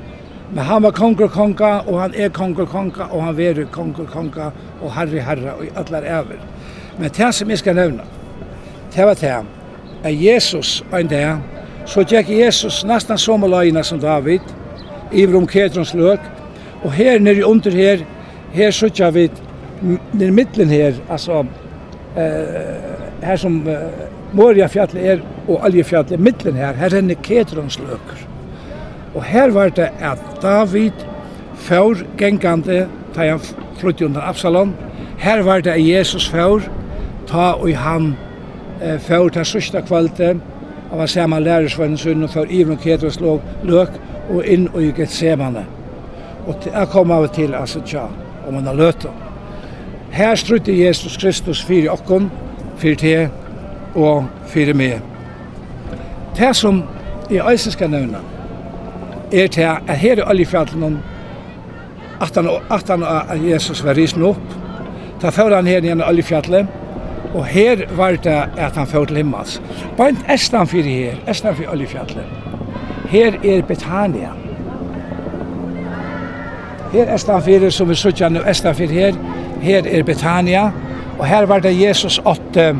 [0.50, 4.50] Men han var konger konga, og han er konger konga, og han veru konger konga,
[4.80, 6.40] og herri herra, og allar ever.
[6.98, 8.06] Men det som jeg skal nevna,
[8.94, 9.36] det var det,
[10.02, 11.38] at Jesus en dag,
[11.86, 14.42] så gikk Jesus nesten som alene som David,
[15.12, 16.22] i om Kedrons løk,
[16.82, 18.04] og her nere under her,
[18.52, 19.28] her sutja vi,
[19.82, 21.44] nere middelen her, altså
[22.16, 23.74] eh, här som eh,
[24.94, 28.26] är och og Aljefjallet mitten här här är er Nikedronsløker.
[29.14, 30.92] Och här var det att David
[31.54, 33.40] för gängande ta han
[33.76, 34.74] flytt under Absalom,
[35.18, 36.60] Här var det Jesus för
[37.26, 38.16] ta och han
[38.82, 40.40] eh, fjør til sørste kvalget,
[40.90, 43.88] Han var för lærersvennen sønnen och för Ivan Ketrons lök lök
[44.34, 45.64] och in och i Getsemane.
[46.46, 48.08] Och jag kom av till alltså tja,
[48.48, 49.29] om man har løtet.
[50.10, 52.30] Her strutte Jesus Kristus fyrir okkom,
[52.78, 53.28] fyrir te
[53.94, 54.90] og fyrir me.
[56.36, 56.82] Det som
[57.30, 58.18] i eisen skal nevna,
[59.32, 60.98] er til at her i oljefjallen
[62.20, 64.56] at han, at han at Jesus var risen opp,
[65.22, 66.66] da fyrir han her igjen i oljefjallet,
[67.34, 69.60] og her var det at han fyrir til himmels.
[69.96, 72.24] Bant estan fyrir her, estan fyrir oljefjallet.
[73.10, 74.32] Her er Betania.
[76.92, 79.20] Her estan fyrir, som vi sutja nu, estan fyrir her,
[79.60, 80.70] Her er Betania,
[81.18, 82.76] og her var det Jesus åtte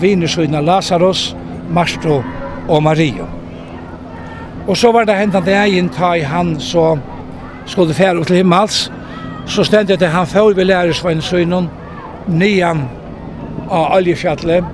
[0.00, 1.36] vinersøyna Lazarus,
[1.70, 2.22] Marsto
[2.68, 3.26] og Maria.
[4.68, 6.96] Og så var det hendan dagen ta i han så
[7.66, 8.92] skulle fære til himmels,
[9.46, 11.68] så stendet det han før vi lærer sveinsøynen,
[12.28, 12.86] nian
[13.70, 14.64] av oljefjallet,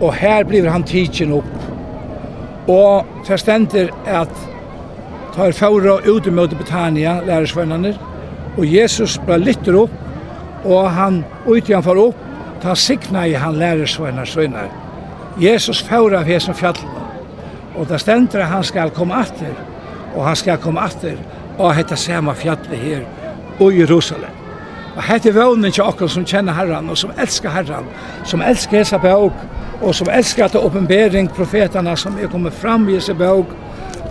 [0.00, 1.54] og her blir han tidsin opp.
[2.70, 4.30] Og det stender at
[5.34, 7.94] tar fåra ut mot Betania, lærersvennerne,
[8.56, 10.03] og Jesus ble litter opp,
[10.64, 12.20] og han uti han for opp,
[12.62, 14.70] ta signa i han lærer svøynar.
[15.40, 17.02] Jesus færa av hesen fjallene,
[17.74, 19.54] og da stendur han skal komme atter,
[20.14, 21.18] og han skal komme atter,
[21.58, 23.02] og hetta sama fjallet her,
[23.60, 24.30] og Jerusalem.
[24.94, 27.90] Og hetta er vånen til okkur som kjenner Herran, og som elskar Herran,
[28.24, 29.32] som elskar hesa bøg,
[29.82, 33.50] og som elskar til oppenbering profetarna som er kommet fram i hesa bøg,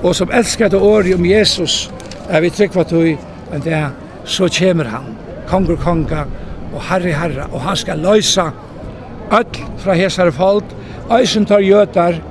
[0.04, 1.88] og som elskar til åri om Jesus,
[2.30, 3.92] er vi tryggva tog, men det er,
[4.26, 5.16] så kommer han,
[5.48, 6.26] konger, konga,
[6.74, 8.50] og Herre Herre, og han skal løysa
[9.32, 10.64] öll fra hesare folk,
[11.20, 12.22] eisen tar jötar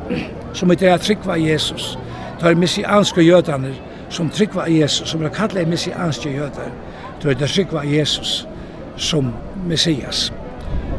[0.53, 1.99] som er det trykva Jesus,
[2.41, 3.75] tar messianske jötaner
[4.11, 6.71] som trykva Jesus, som er kallet messianske jötar,
[7.23, 8.47] tar det trykva Jesus
[8.97, 9.33] som
[9.67, 10.33] Messias.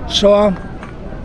[0.10, 0.54] Så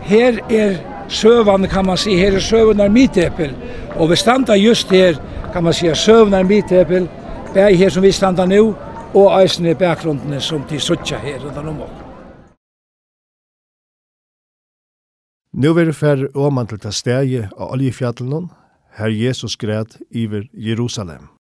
[0.01, 0.75] her er
[1.07, 3.55] søvan, kan man si, her er søvan av mitepel,
[3.95, 5.15] og vi standa just her,
[5.53, 7.07] kan man si, søvan av mitepel,
[7.53, 8.75] bæg her som vi standa nu,
[9.13, 12.08] og eisen i bakgrunden som de suttja her rundt om oss.
[15.51, 18.51] Nu verður fer åman til ta stegi av Oljefjallunum,
[18.99, 21.38] her Jesus græd iver Jerusalem.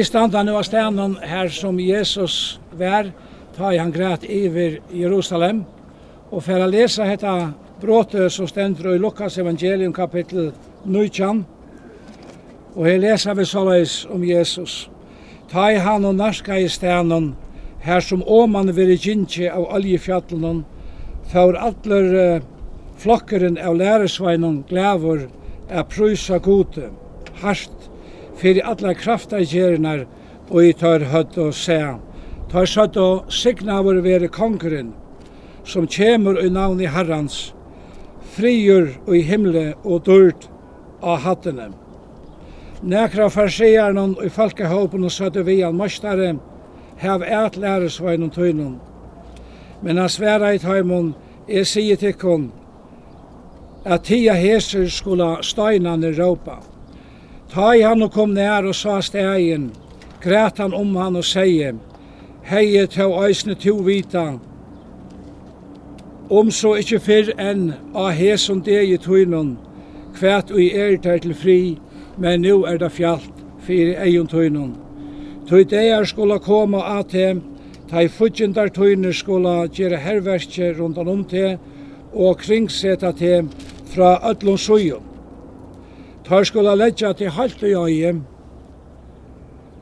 [0.00, 2.34] Vi standa nu av stenen her som Jesus
[2.72, 3.10] vær,
[3.52, 5.58] ta i han græt iver Jerusalem,
[6.32, 7.34] og for å lese dette
[7.82, 10.54] bråte som stender i Lukas evangelium kapittel
[10.86, 11.42] 19,
[12.78, 14.78] og her leser vi såleis om Jesus.
[15.52, 17.34] Ta i han og narska i stenen,
[17.84, 20.64] her som åman veri gynnsi av oljefjallen,
[21.28, 22.48] for atler uh,
[23.04, 25.26] flokkeren av læresveinen glæver
[25.68, 26.88] er prysa gode,
[27.44, 27.89] hardt
[28.40, 30.06] fyrir alla kraftagjerinar
[30.50, 31.78] og i tar høtt og se.
[32.50, 34.94] Tar søtt og signaver vere kongren,
[35.64, 37.52] som kjemur i navn i herrans,
[38.34, 40.48] frigjur i himle og dyrt
[41.02, 41.70] av hattene.
[42.80, 46.32] Nekra farsierne og i folkehåpen og søtte vi an møstare,
[47.00, 48.78] hev et læresvein og tøynum.
[49.82, 51.14] Men han sværa i tøymon,
[51.48, 52.50] jeg sier til kon,
[53.84, 56.58] at tia heser skulle steinane råpa.
[57.50, 59.70] Ta i han og kom nær og sa stegin,
[60.22, 61.72] græt han om han og seie,
[62.46, 64.38] heie til eisne to vita,
[66.30, 69.56] om så ikkje fyrr enn a hesund deg i tøynun,
[70.14, 71.58] kvæt og i er der til fri,
[72.18, 74.76] men nu er det fjallt fyrir eion tøynun.
[75.50, 77.34] Tøy deir skola koma at te,
[77.90, 81.56] ta i fudgjendar tøyner skola gjere herverkje rundan om te,
[82.14, 83.40] og kringseta te
[83.90, 85.09] fra öllum sujum.
[86.30, 88.10] Tar skulle leggja til halt og jøye,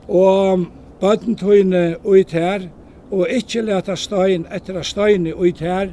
[0.09, 0.63] og
[0.97, 2.63] bøtten tøyne ut her,
[3.11, 5.91] og ikkje leta stein etter a steine ut her,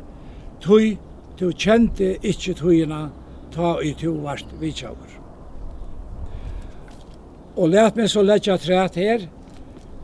[0.65, 0.95] tøy,
[1.37, 3.03] du kjente ikkje tøyna
[3.53, 5.19] ta i to vart vidtjauer.
[7.57, 9.29] Og let meg så leggja træt her,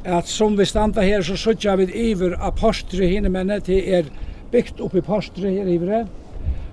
[0.04, 4.12] at som vi standa her, så sutja vi iver av postre hinne menne, til er
[4.52, 6.04] byggt oppi postre her ivre.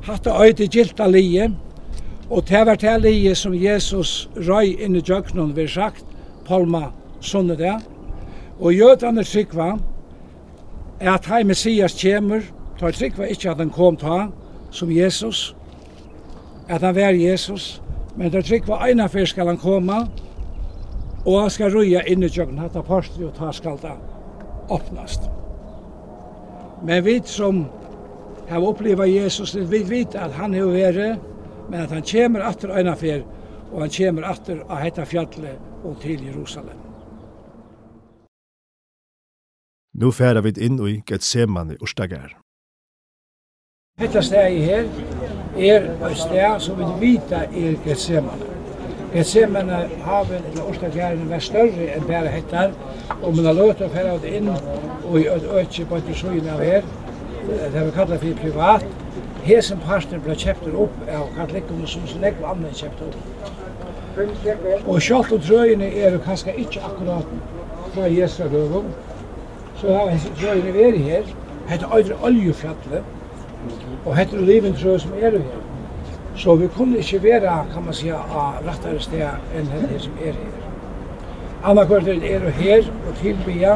[0.03, 1.53] Hatta øyde gilda lije,
[2.29, 6.05] Og det var det lige som Jesus røy inn i djøknen, vi sagt,
[6.45, 7.75] Palma sånne det.
[8.59, 9.71] Og jødene trykva,
[10.99, 12.43] at hei Messias kjemur,
[12.79, 14.27] ta trykva ikkje at han kom ta,
[14.71, 15.55] som Jesus,
[16.69, 17.81] at han var Jesus,
[18.15, 20.03] men ta trykva eina fyr skal han koma,
[21.25, 23.95] og han skal røya inn i djøknen, hatt apostri og ta skal da
[24.69, 25.25] åpnast.
[26.85, 27.65] Men vi som
[28.49, 31.28] har oppleva Jesus, vi vet at han har vært
[31.69, 33.23] men at han kommer atter øyna fyr,
[33.71, 36.77] og han kommer atter av hetta fjallet og til Jerusalem.
[39.93, 42.37] Nu færa vi inn i Getsemane Ustagar.
[43.99, 44.85] Hetta steg her
[45.57, 48.47] er et steg som vi vita er Getsemane.
[49.13, 52.71] Getsemane haven eller Ustagaren var større enn bare hettar,
[53.21, 53.89] og man har løtt å
[54.29, 56.83] inn og i et øtje på etter av her,
[57.49, 58.85] det har vi kallet for privat,
[59.45, 63.17] hesen parten ble kjøptur opp av katolikkene som så nekva andre kjøpte opp.
[64.85, 67.31] Og sjálft og trøyene er jo kanskje ikke akkurat
[67.93, 68.89] fra Jesra døgum,
[69.79, 71.33] så har hesen trøyene vært her,
[71.69, 73.03] hette øyre oljefjallet,
[74.05, 75.43] og hette oliven trøy som er her.
[76.39, 80.35] Så vi kunne ikke være, kan man si, av rattere steder enn henne som er
[80.37, 80.59] her.
[81.59, 83.73] Anna Annakvart er jo her og tilbya,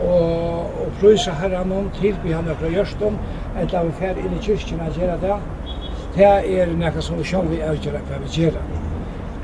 [0.00, 3.16] og, og prøysa herran om tilby han fra Gjørstum,
[3.60, 5.38] eller vi fer inn i kyrkjen og gjøre det.
[6.16, 6.28] Det
[6.60, 8.62] er nekka som vi sjálf vi avgjøre hva vi gjøre.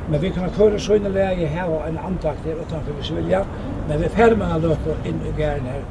[0.08, 3.44] Men vi kan køre sånne lege her og en andakt her utanfor hvis vi vilja,
[3.88, 5.84] men vi fer mange løper inn i gæren her.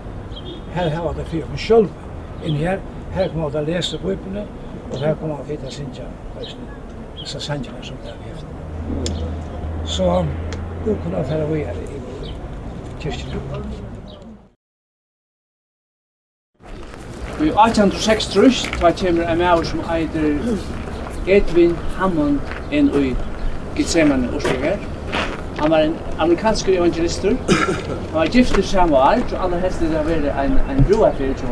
[0.75, 2.81] Her har det fyrir oss sjálf inn her,
[3.13, 4.45] her kommer vi til å lese bøypene,
[4.91, 6.79] og her kommer vi til å synge bøypene.
[7.23, 9.23] Så sanger som det er vi efter.
[9.85, 10.25] Så,
[10.85, 12.33] du kunne fære vi her i
[12.99, 13.82] kyrkjen.
[17.43, 17.51] I
[18.19, 20.39] trus, da kommer en maur som eitir
[21.27, 22.39] Edwin Hammond
[22.71, 23.15] inn i
[23.75, 24.77] Gitsemane Osloger.
[25.59, 27.35] Han var en amerikansk evangelister.
[27.47, 31.11] Han var gift gifter samme år, og aller helst det har vært en, en brua
[31.17, 31.47] fyrir til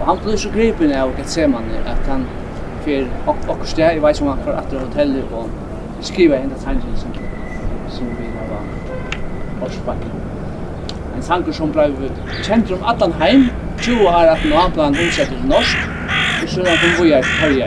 [0.00, 2.26] Og han ble så gripen av Gitsemane at han
[2.84, 5.48] fyr okkur sted, jeg vet ikke om han fyrir etter hotellet og
[6.02, 7.14] skriva enda tangen som,
[7.90, 8.66] som vi var
[9.62, 10.10] Orsbakken.
[11.16, 12.10] En sanger som ble
[12.42, 13.50] kjent om Adanheim,
[13.82, 15.84] 20 år at nå han plan omsett til norsk,
[16.42, 17.62] og så han kom vi her til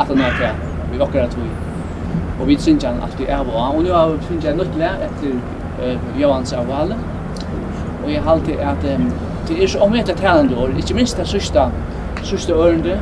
[0.00, 1.48] at han er til, vi okker at vi,
[2.40, 5.04] og vi synes han alltid er bra, og nå har vi synes jeg nødt lær
[5.08, 5.36] etter
[5.82, 6.96] uh, Johans avvale,
[8.04, 9.12] og jeg halte at um,
[9.48, 11.68] det er så omvendt talende år, ikke minst det sørste,
[12.22, 13.00] sørste ørende,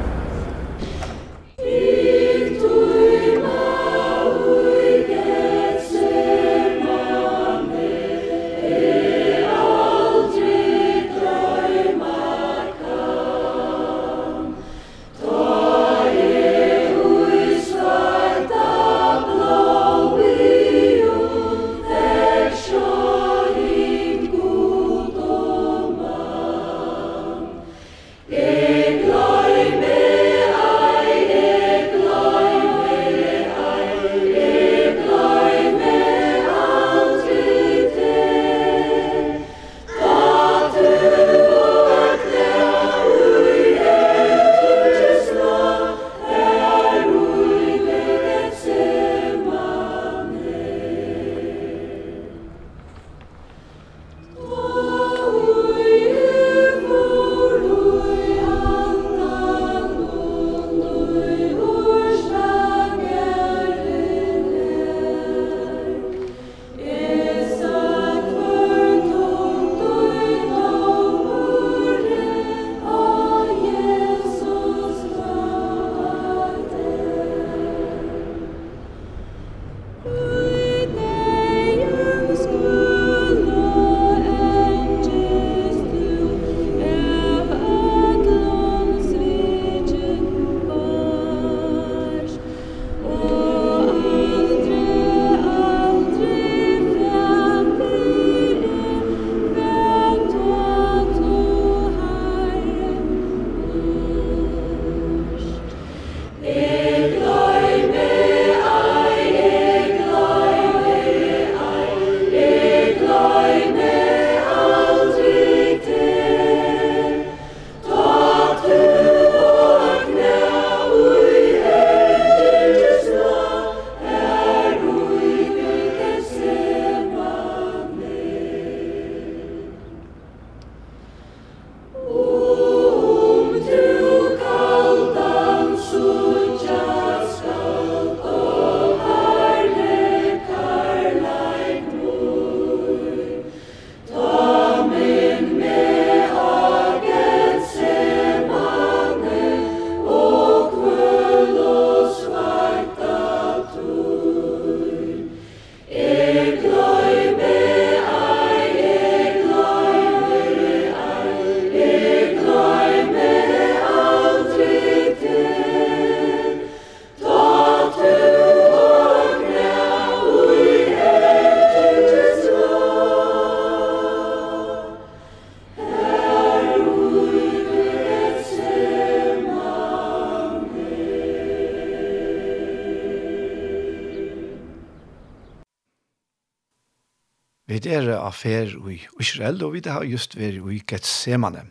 [188.25, 191.67] affær i Israel, og vi har just vært i Getsemane.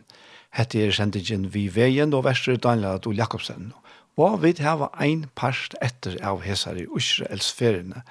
[0.54, 3.72] Hette er sendingen vi veien og Vestre Daniel Adol Jakobsen.
[4.16, 8.04] Og vi har ein parst etter av hesar i Israels feriene.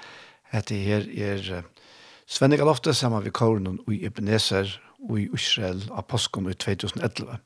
[0.52, 1.64] Hette her er
[2.28, 4.68] Svenne Galofte sammen med Kåren og Ebenezer
[5.04, 7.40] og i Israel av påsken i 2011.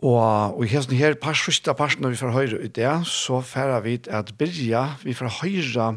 [0.00, 3.82] Og, og i hesten her, par sørste parten vi får høyre ut det, så færer
[3.84, 5.90] vi at byrja, vi får høyre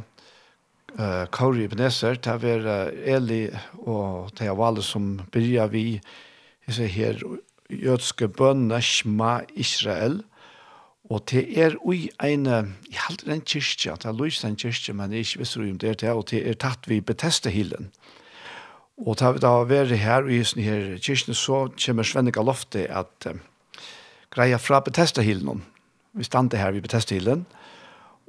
[1.00, 3.48] uh, Kauri Ebenezer, det var Eli
[3.86, 6.02] og det var alle som byrja vi
[6.68, 7.24] jeg ser her
[7.70, 10.22] jødske bønne Shema Israel.
[11.12, 15.12] Og det er ui en jeg halter en kyrkja, det er løs en kyrkja men
[15.12, 17.92] jeg ikke visste om det er og det er tatt vi beteste hilen
[18.98, 23.36] og det har vært her i sånne her kyrkja så kommer Svennika Lofte at uh,
[24.32, 25.66] greia fra beteste hilen
[26.14, 27.63] vi stande her vi beteste hilen og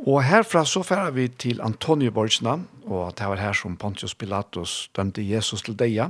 [0.03, 2.59] Og herfra så færer vi til Antonioborgsna,
[2.91, 6.09] og det var her som Pontius Pilatus dømte Jesus til deia.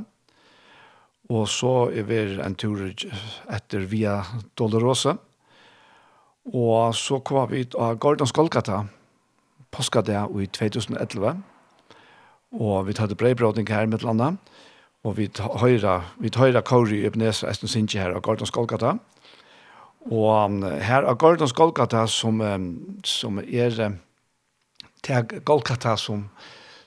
[1.28, 2.80] Og så er vi en tur
[3.53, 4.22] etter Via
[4.59, 5.16] Dolorosa.
[6.45, 8.82] Og så kom vi ut av Gordons Golgata,
[9.72, 11.43] påskadag i 2011.
[12.61, 14.37] Og vi hadde brevbrådning her med landet.
[15.05, 15.28] Og vi
[15.61, 18.97] høyra, vi høyra Kori i Ebenezer, Esten Sinti her av Gordon Skolkata.
[18.97, 19.01] Og
[20.12, 22.42] Og her er Gordons Golgata som,
[23.05, 23.96] som er
[25.05, 26.28] til Golgata som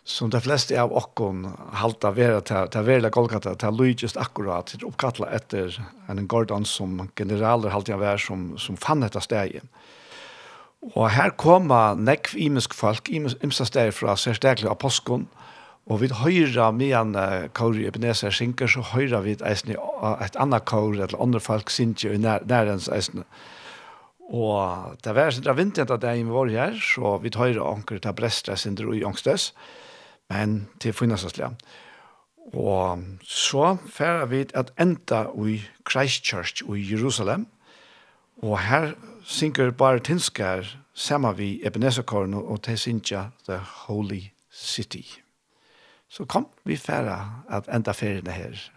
[0.07, 1.41] som de fleste av okkon
[1.75, 5.75] halta vera til, til vera Golgata, til lydgjøst akkurat, til oppkattla etter
[6.07, 9.67] en Gordon som generaler halta jeg være som, som fann dette stegjen.
[10.93, 15.46] Og her koma nekv imisk folk, imsa steg fra sérsteglig av påskon, og
[15.87, 19.77] Og vi høyra medan uh, kaur i Ebenezer synker, så høyra vi eisne,
[20.23, 23.23] et annet kaur, eller andre folk synker i nær, nærens eisne.
[24.27, 28.57] Og det var sindra vinteren er i vår her, så vi høyra anker til Brestra
[28.59, 29.53] sindra i Angstes,
[30.29, 31.53] men til Finnasaslia.
[32.53, 37.47] Og så færa vi at enda i Christchurch i Jerusalem,
[38.43, 38.91] og her
[39.23, 43.57] synker bare tinskar sammen vi Ebenezer-kåren, og til synker The
[43.87, 44.21] Holy
[44.51, 45.26] City.
[46.09, 48.71] Så kom vi færa at enda feriene her.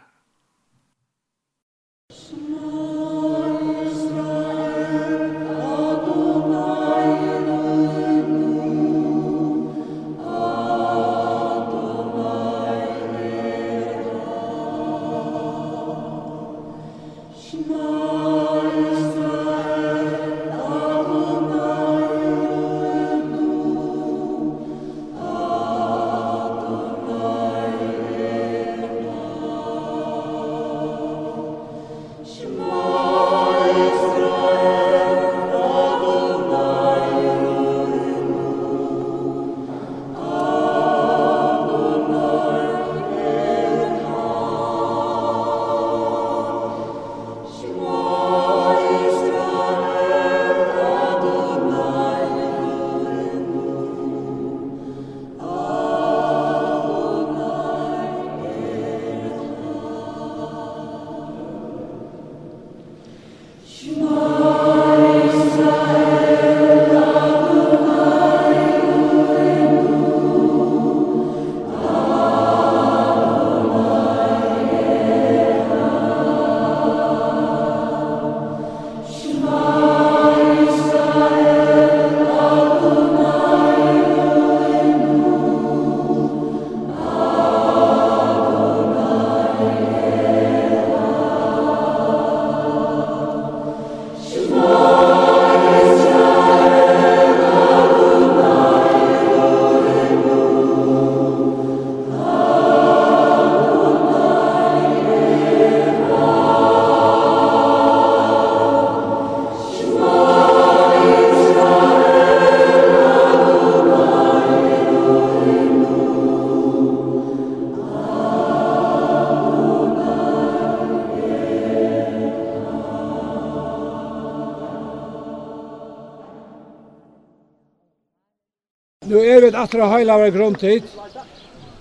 [129.11, 129.50] Nu er vi
[129.90, 130.82] heila vår grunntid,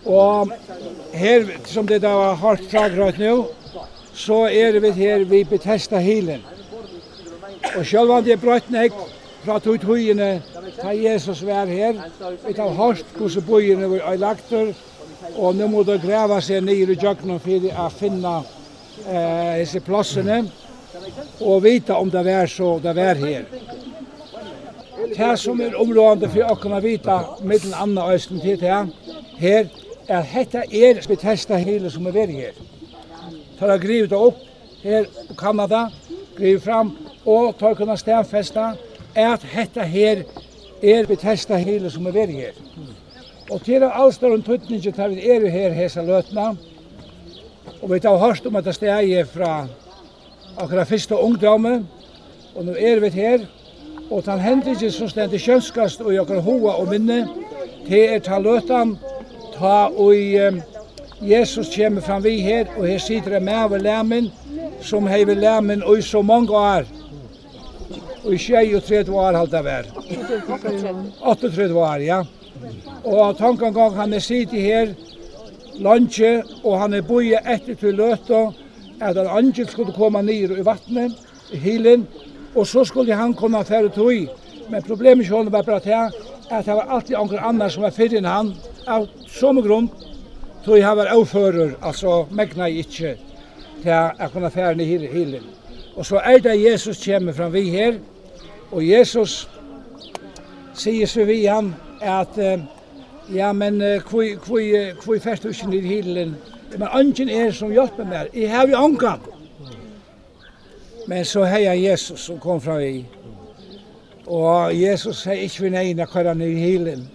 [0.09, 0.49] og
[1.13, 3.34] her, som det da var hardt fragrøyt nå,
[4.17, 6.41] så er vi her vi betesta hilen.
[7.75, 8.95] Og sjølv om det er brøtt nek
[9.43, 10.39] fra tog togene,
[10.80, 12.01] ta Jesus vær her,
[12.47, 14.73] vi tar hardt hvordan bøyene vi er lagt der,
[15.36, 18.36] og nå må det greve seg nere i jøkkenen for å finne
[19.05, 20.41] eh, disse plassene,
[21.45, 23.45] og vite om det var så det var her
[25.18, 28.74] det som er områdende for å kunne vite middelen andre østen til det
[29.39, 29.70] her,
[30.10, 32.55] er at dette er Bethesda hele som er vært her.
[33.60, 34.39] Tar har grivet det opp
[34.84, 35.89] her i Kanada,
[36.38, 36.95] grivet fram,
[37.26, 38.72] og tar kunne stedfeste
[39.16, 40.24] at dette her
[40.82, 42.57] er Bethesda hele som er vært her.
[43.49, 46.55] Og til av all større tøtninger tar vi er her hese løtene,
[47.82, 49.53] og vi tar hørst om at det steg er fra
[50.60, 51.88] akkurat første ungdommen,
[52.55, 53.45] og nå er vi her,
[54.12, 57.28] Og den ikke som stedet kjønskast og jokker hoa og minne,
[57.88, 58.97] det er ta løtan,
[59.57, 60.14] ta og
[61.22, 64.32] Jesus kommer fram vi her, og her sitter det med over læmen,
[64.82, 66.84] som hever læmen og i så mange år.
[68.24, 69.84] Og i 23 år halvt det vær.
[71.22, 72.22] 38 år, ja.
[73.03, 74.93] Og tanken gang han er sitter her,
[75.80, 78.49] lunche og han er boje etter til løtta,
[79.01, 81.16] at en angel skulle komme ned i vattnet,
[81.51, 82.07] i hilen,
[82.56, 84.28] Og så skulle han komme færre tog,
[84.70, 85.91] men problemet ikke honom var bare til
[86.50, 88.54] at det var alltid anker annar som var fyrir enn han,
[88.89, 89.89] av som grunn,
[90.66, 93.16] tog han var avfører, altså megna ikke
[93.84, 95.45] til å kunne fære ned i hilen.
[95.95, 98.00] Og så er det Jesus kommer fram vi her,
[98.72, 99.47] og Jesus
[100.74, 102.38] sier så vi han at
[103.30, 106.36] ja, men hvor færst du ikke ned i hilen,
[106.78, 109.20] men angen er som hjelper meg, jeg har jo anker,
[111.10, 113.05] Men så heja Jesus som kom fra vi.
[114.30, 117.07] Og Jesus sier ikke vi neina hver han er i hilen.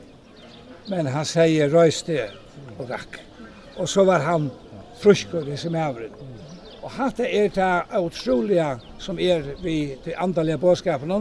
[0.91, 2.25] Men han sier røys det
[2.75, 3.21] og rakk.
[3.79, 4.49] Og så var han
[4.99, 6.11] fruskur i sin avren.
[6.83, 8.67] Og hatt er det utrolige
[8.99, 11.15] som er vi til andalige bådskapen.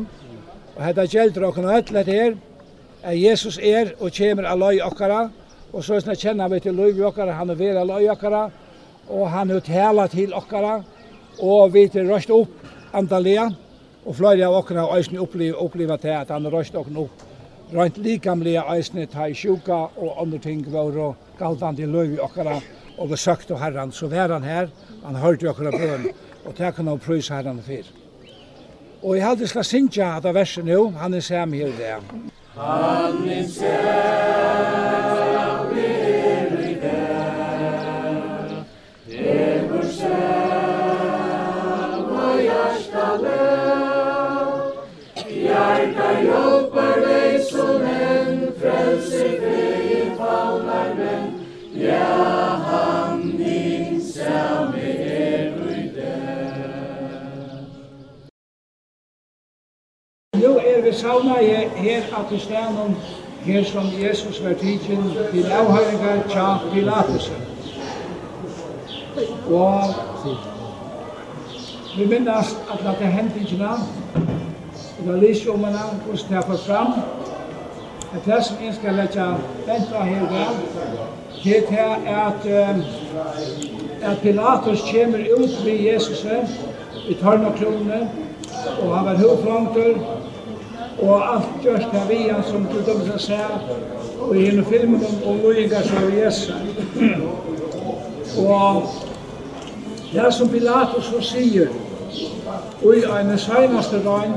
[0.74, 2.34] Og hetta gjelder okkurna öll det her.
[3.03, 5.30] At Jesus er og kommer aloi okkara.
[5.74, 8.49] Og så kjenner vi til løy okkara, han er ved av løy okkara.
[9.09, 10.82] Og han er tala til okkara
[11.39, 13.49] og vi til røst opp antallega,
[14.03, 17.29] og flere av okkurna eisne oppleva, oppleva til at han røst okkurna opp
[17.73, 22.59] rent likamlega eisne ta i sjuka og andre ting var og galdandi løy vi okkara
[22.97, 24.69] og vi søkte herran, så var han her,
[25.03, 26.07] han hørte okkara bøn,
[26.45, 27.89] og takk han og prøys herran fyr.
[29.03, 31.95] Og jeg hadde skal synja at av verset nu, han er sam her det.
[32.55, 35.32] Han er sem
[60.93, 62.97] sauna her, her at i stenen,
[63.41, 67.32] her som Jesus var tidsen til avhøringar tja Pilatus.
[69.47, 69.84] Og
[71.97, 73.82] vi minnes at at det hendte ikke navn,
[74.99, 76.93] og da lyst om en annen hvordan det er fått fram,
[78.13, 79.26] at det som jeg skal lette
[79.67, 82.83] venta her vel, det er at, um,
[84.01, 86.25] at Pilatus kommer ut med Jesus
[87.09, 88.09] i tørn og krone,
[88.81, 89.97] og han var hovfrontur,
[91.01, 93.73] og alt gjørs til vi han som du dømmer seg seg,
[94.19, 96.55] og i henne filmen om lojinger som er Jesus.
[98.39, 98.83] Og
[100.13, 101.67] det som Pilatus så sier,
[102.83, 104.33] og i en senaste døgn,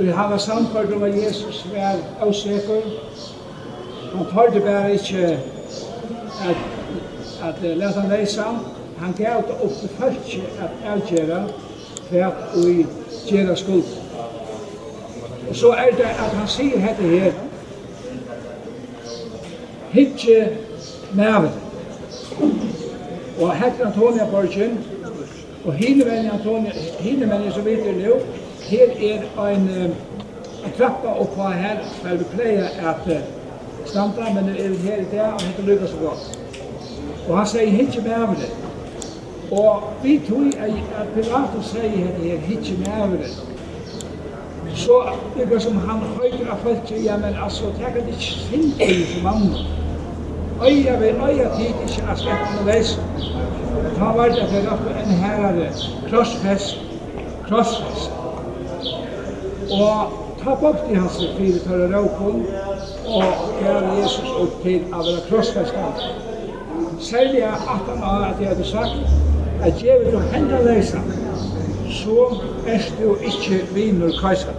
[0.00, 2.80] Du hava samfart om at Jesus var avsikker.
[4.14, 5.38] Han tar det bare ikke
[6.48, 6.56] at,
[7.48, 8.42] at lesa leysa,
[8.98, 11.44] han gav det opp til fæltsi at avgjera
[12.10, 12.86] hvert ui
[13.26, 13.84] gjera skuld.
[15.48, 17.32] Og så er det at han sier hette her,
[19.90, 20.58] hitje
[21.14, 21.50] nævet.
[23.40, 24.78] Og hette Antonia Borgen,
[25.64, 28.14] og hine venn Antonia, hine venn som vet det nu,
[28.70, 29.68] her er en,
[30.64, 33.22] en trappa oppa her, der vi pleier at
[33.86, 36.38] standa, men det er her i det, og det lykker så godt.
[37.28, 38.34] Og han sier, hitje med over.
[39.50, 40.46] Og vi tog
[40.98, 43.18] at Pilatus sier at her, hitje med
[44.74, 45.02] Så
[45.36, 45.54] det.
[45.54, 49.04] er som han høyre av folk sier, ja, men altså, det er ikke sint i
[49.14, 49.64] som andre.
[50.62, 52.98] Øya ved øya tid ikke av slett noe veis.
[53.98, 55.70] Da var det for oppe en herre,
[56.10, 56.76] krossfest,
[57.48, 58.10] krossfest.
[59.72, 60.12] Og
[60.42, 62.69] ta bort i hans fire tørre råkene,
[63.10, 63.22] og
[63.62, 66.04] gav Jesus opp til å være krossfestet.
[67.00, 71.00] Særlig er at han har at jeg hadde sagt at jeg vil hende leisa,
[71.90, 72.26] så
[72.66, 74.54] er du ikke viner kajsar.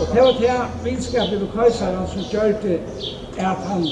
[0.00, 2.78] Og det var det vinskapet ved kajsaren som gjør det
[3.38, 3.86] at han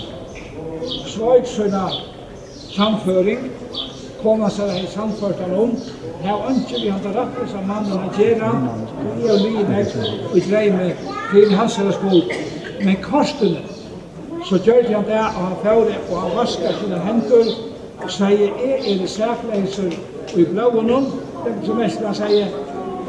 [1.07, 1.83] svøyt sønne
[2.77, 3.51] samføring,
[4.23, 5.75] kom han seg i samført han om,
[6.23, 8.69] her ønsker vi han til rappelse av mannen han gjør han,
[9.09, 9.99] og jeg og nye nek,
[10.31, 10.97] og jeg
[11.33, 12.58] til hans eller skuld.
[12.85, 13.59] Men kostene,
[14.45, 17.55] så gjør han det, og han fjorde, og han vasker sine hender,
[18.03, 19.91] og sier, jeg er det sækleiser
[20.37, 21.07] i blåen, om,
[21.45, 22.53] det er som mest han sier,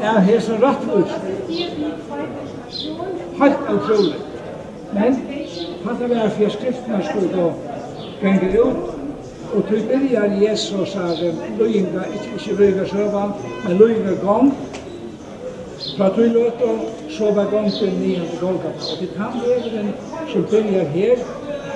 [0.00, 1.12] jeg er hesen rattløs.
[3.38, 4.18] Helt utrolig.
[4.92, 5.20] Men,
[5.84, 7.52] han tar være for skriftene skulle gå
[8.22, 8.76] genge ut,
[9.54, 13.32] og til byrjar Jesus er løyinga, ikke, ikke løyinga søvann,
[13.64, 14.52] men løyinga gong,
[15.96, 16.78] Så att vi låter
[17.08, 17.72] sova gången
[18.02, 18.92] ner till Golgata.
[18.92, 19.92] Och till tandöveren
[20.32, 21.18] som börjar her,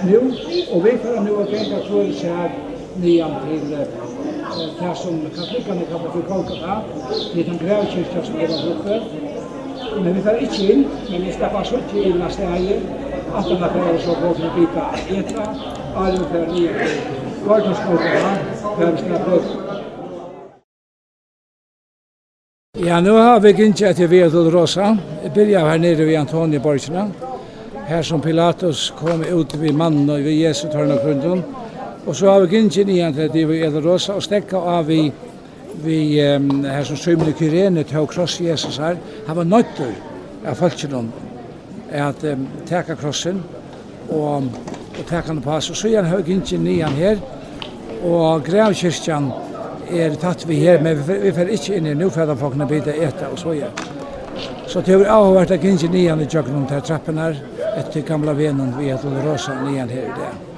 [0.00, 0.32] nu,
[0.72, 2.50] og vi får nu att genga tvåls här
[3.02, 3.60] nian til
[4.80, 6.80] det som katolikerna kallar för Golgata,
[7.32, 9.02] till den grävkyrka som er där uppe.
[10.02, 12.80] Men vi får inte inn, men vi ska passa ut till nästa helg,
[13.34, 15.54] att de här så går vi bita att äta,
[15.94, 18.30] alla för nian till Golgata,
[18.78, 19.63] där vi ska
[22.86, 24.98] Ja, nu har vi inte etter Via är till Rosa.
[25.22, 27.10] Jag börjar här Antoni vid Antonieborgarna.
[27.86, 31.42] Her som Pilatus kom ut vid mannen og ved Jesu törna grunden.
[32.06, 35.12] Og så har vi inte igen till det vi är till Rosa och av vi
[35.84, 38.96] vi um, her som Symne Kyrene tog kross Jesus her.
[39.26, 39.94] Han var nøytter
[40.46, 41.12] av folkkinom
[41.92, 43.42] at um, teka krossen
[44.10, 44.44] og,
[44.98, 45.70] og teka han på oss.
[45.70, 47.18] Og så är han hög inte nian her
[48.04, 49.32] og grävkyrkjan
[50.00, 53.38] er tatt vi her, men vi får ikke inn i nufæðan folkene bita eta og
[53.38, 53.70] så ja.
[54.66, 57.38] Så det har vært at gynnsje nian i jøkken om trappen her,
[57.76, 60.53] etter gamla venen vi har til rosa nian her i det.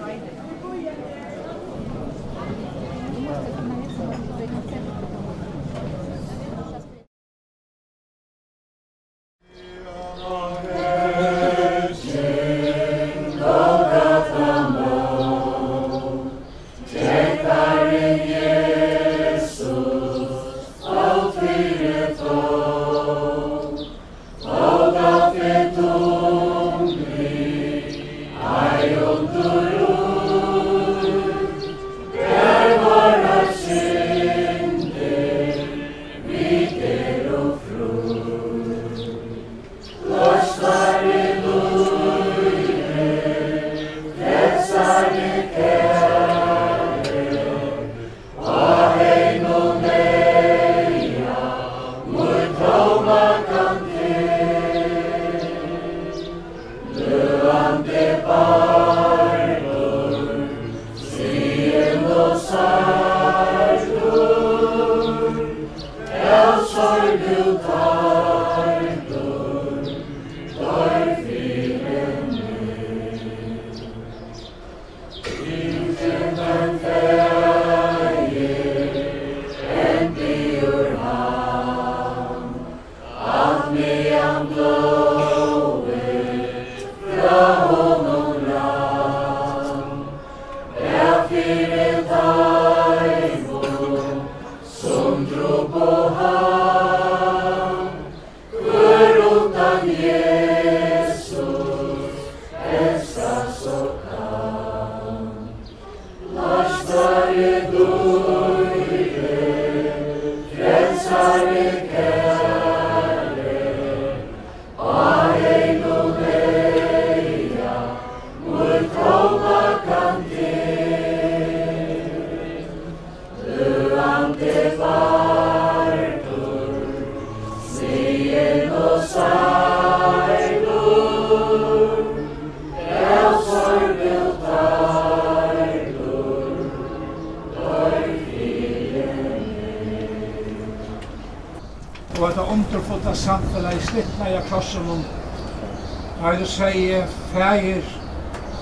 [147.71, 147.83] er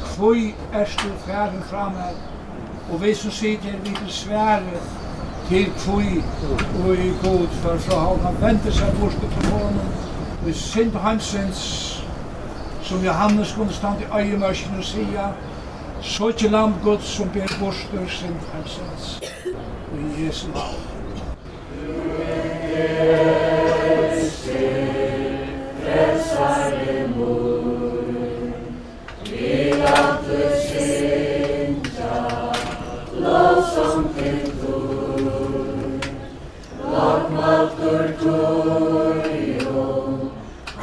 [0.05, 2.05] Kvoi erst du færen framme
[2.92, 4.61] og vi som sitter vi til svære
[5.48, 6.22] til kvoi
[6.84, 9.80] og i god for så har han vendt seg bort til honom
[10.42, 11.61] og i synd hansens
[12.82, 15.28] som Johannes kunne stand i øyemørsken og sia
[16.02, 19.20] så ikke lam god som ber bort til synd hansens
[19.92, 20.74] og i Jesu navn.
[22.74, 23.11] Yes,
[24.00, 24.50] yes, yes,
[25.86, 27.53] yes, yes,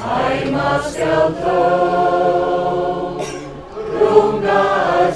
[0.03, 1.57] Aima stelto,
[3.99, 4.63] runga
[5.05, 5.15] et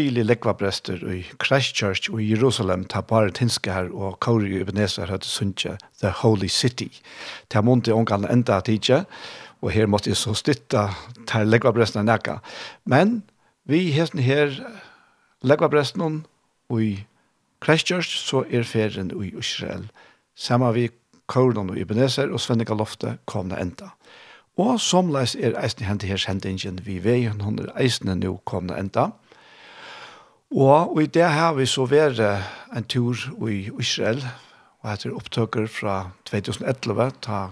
[0.00, 5.10] øyelig lekvaprester i Christchurch og i Jerusalem ta bare tinske her og Kauri i Ebenezer
[5.12, 6.88] høyde sunnje The Holy City.
[7.50, 9.04] Ta månte ångan enda tidje,
[9.60, 10.86] og her måtte jeg så stytta
[11.28, 12.38] ta lekvaprestene nekka.
[12.84, 13.22] Men
[13.68, 14.56] vi hesten her
[15.44, 16.24] lekvaprestene
[16.70, 16.92] og i
[17.64, 19.90] Christchurch så er ferien i Israel.
[20.34, 20.88] Samma vi
[21.28, 23.92] Kauri og Ebenezer og Svennika Lofte kom enda.
[24.56, 29.10] Og somleis er eisne hendt her sendingen vi vei, hun er eisne nå komna enda.
[30.50, 33.14] Og, i det har vi så vært en tur
[33.46, 34.18] i Israel,
[34.82, 37.42] og etter opptøkker fra 2011, ta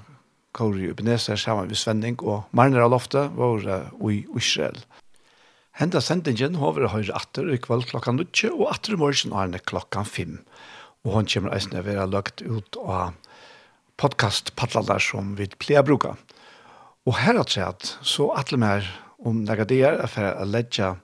[0.57, 4.83] Kåre Ubeneser sammen med Svenning og Marner av Loftet var i Israel.
[5.79, 9.53] Henda sendingen har vi høyre atter i kveld klokka 9, og atter i morgen er
[9.55, 10.41] det klokka 5.
[11.07, 13.15] Og hun kommer eisen å være lagt ut av
[14.03, 16.16] podcastpadlader som vi pleier å bruke.
[17.07, 18.91] Og her er sett, så atle mer
[19.23, 20.97] om nega det er for å legge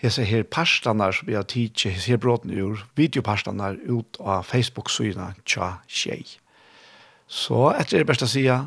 [0.00, 5.34] hese her pastanar som vi har tidsi, hese her bråten ur, videopastanar ut av Facebook-syna
[5.44, 6.24] tja Tjei.
[7.28, 8.64] Så etter det beste sida,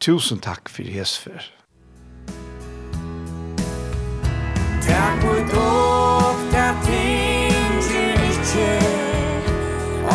[0.00, 1.46] tusen takk for hesfer.
[4.84, 8.68] Takk for dog, der ting til ikke,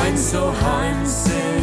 [0.03, 1.59] ein så hansen.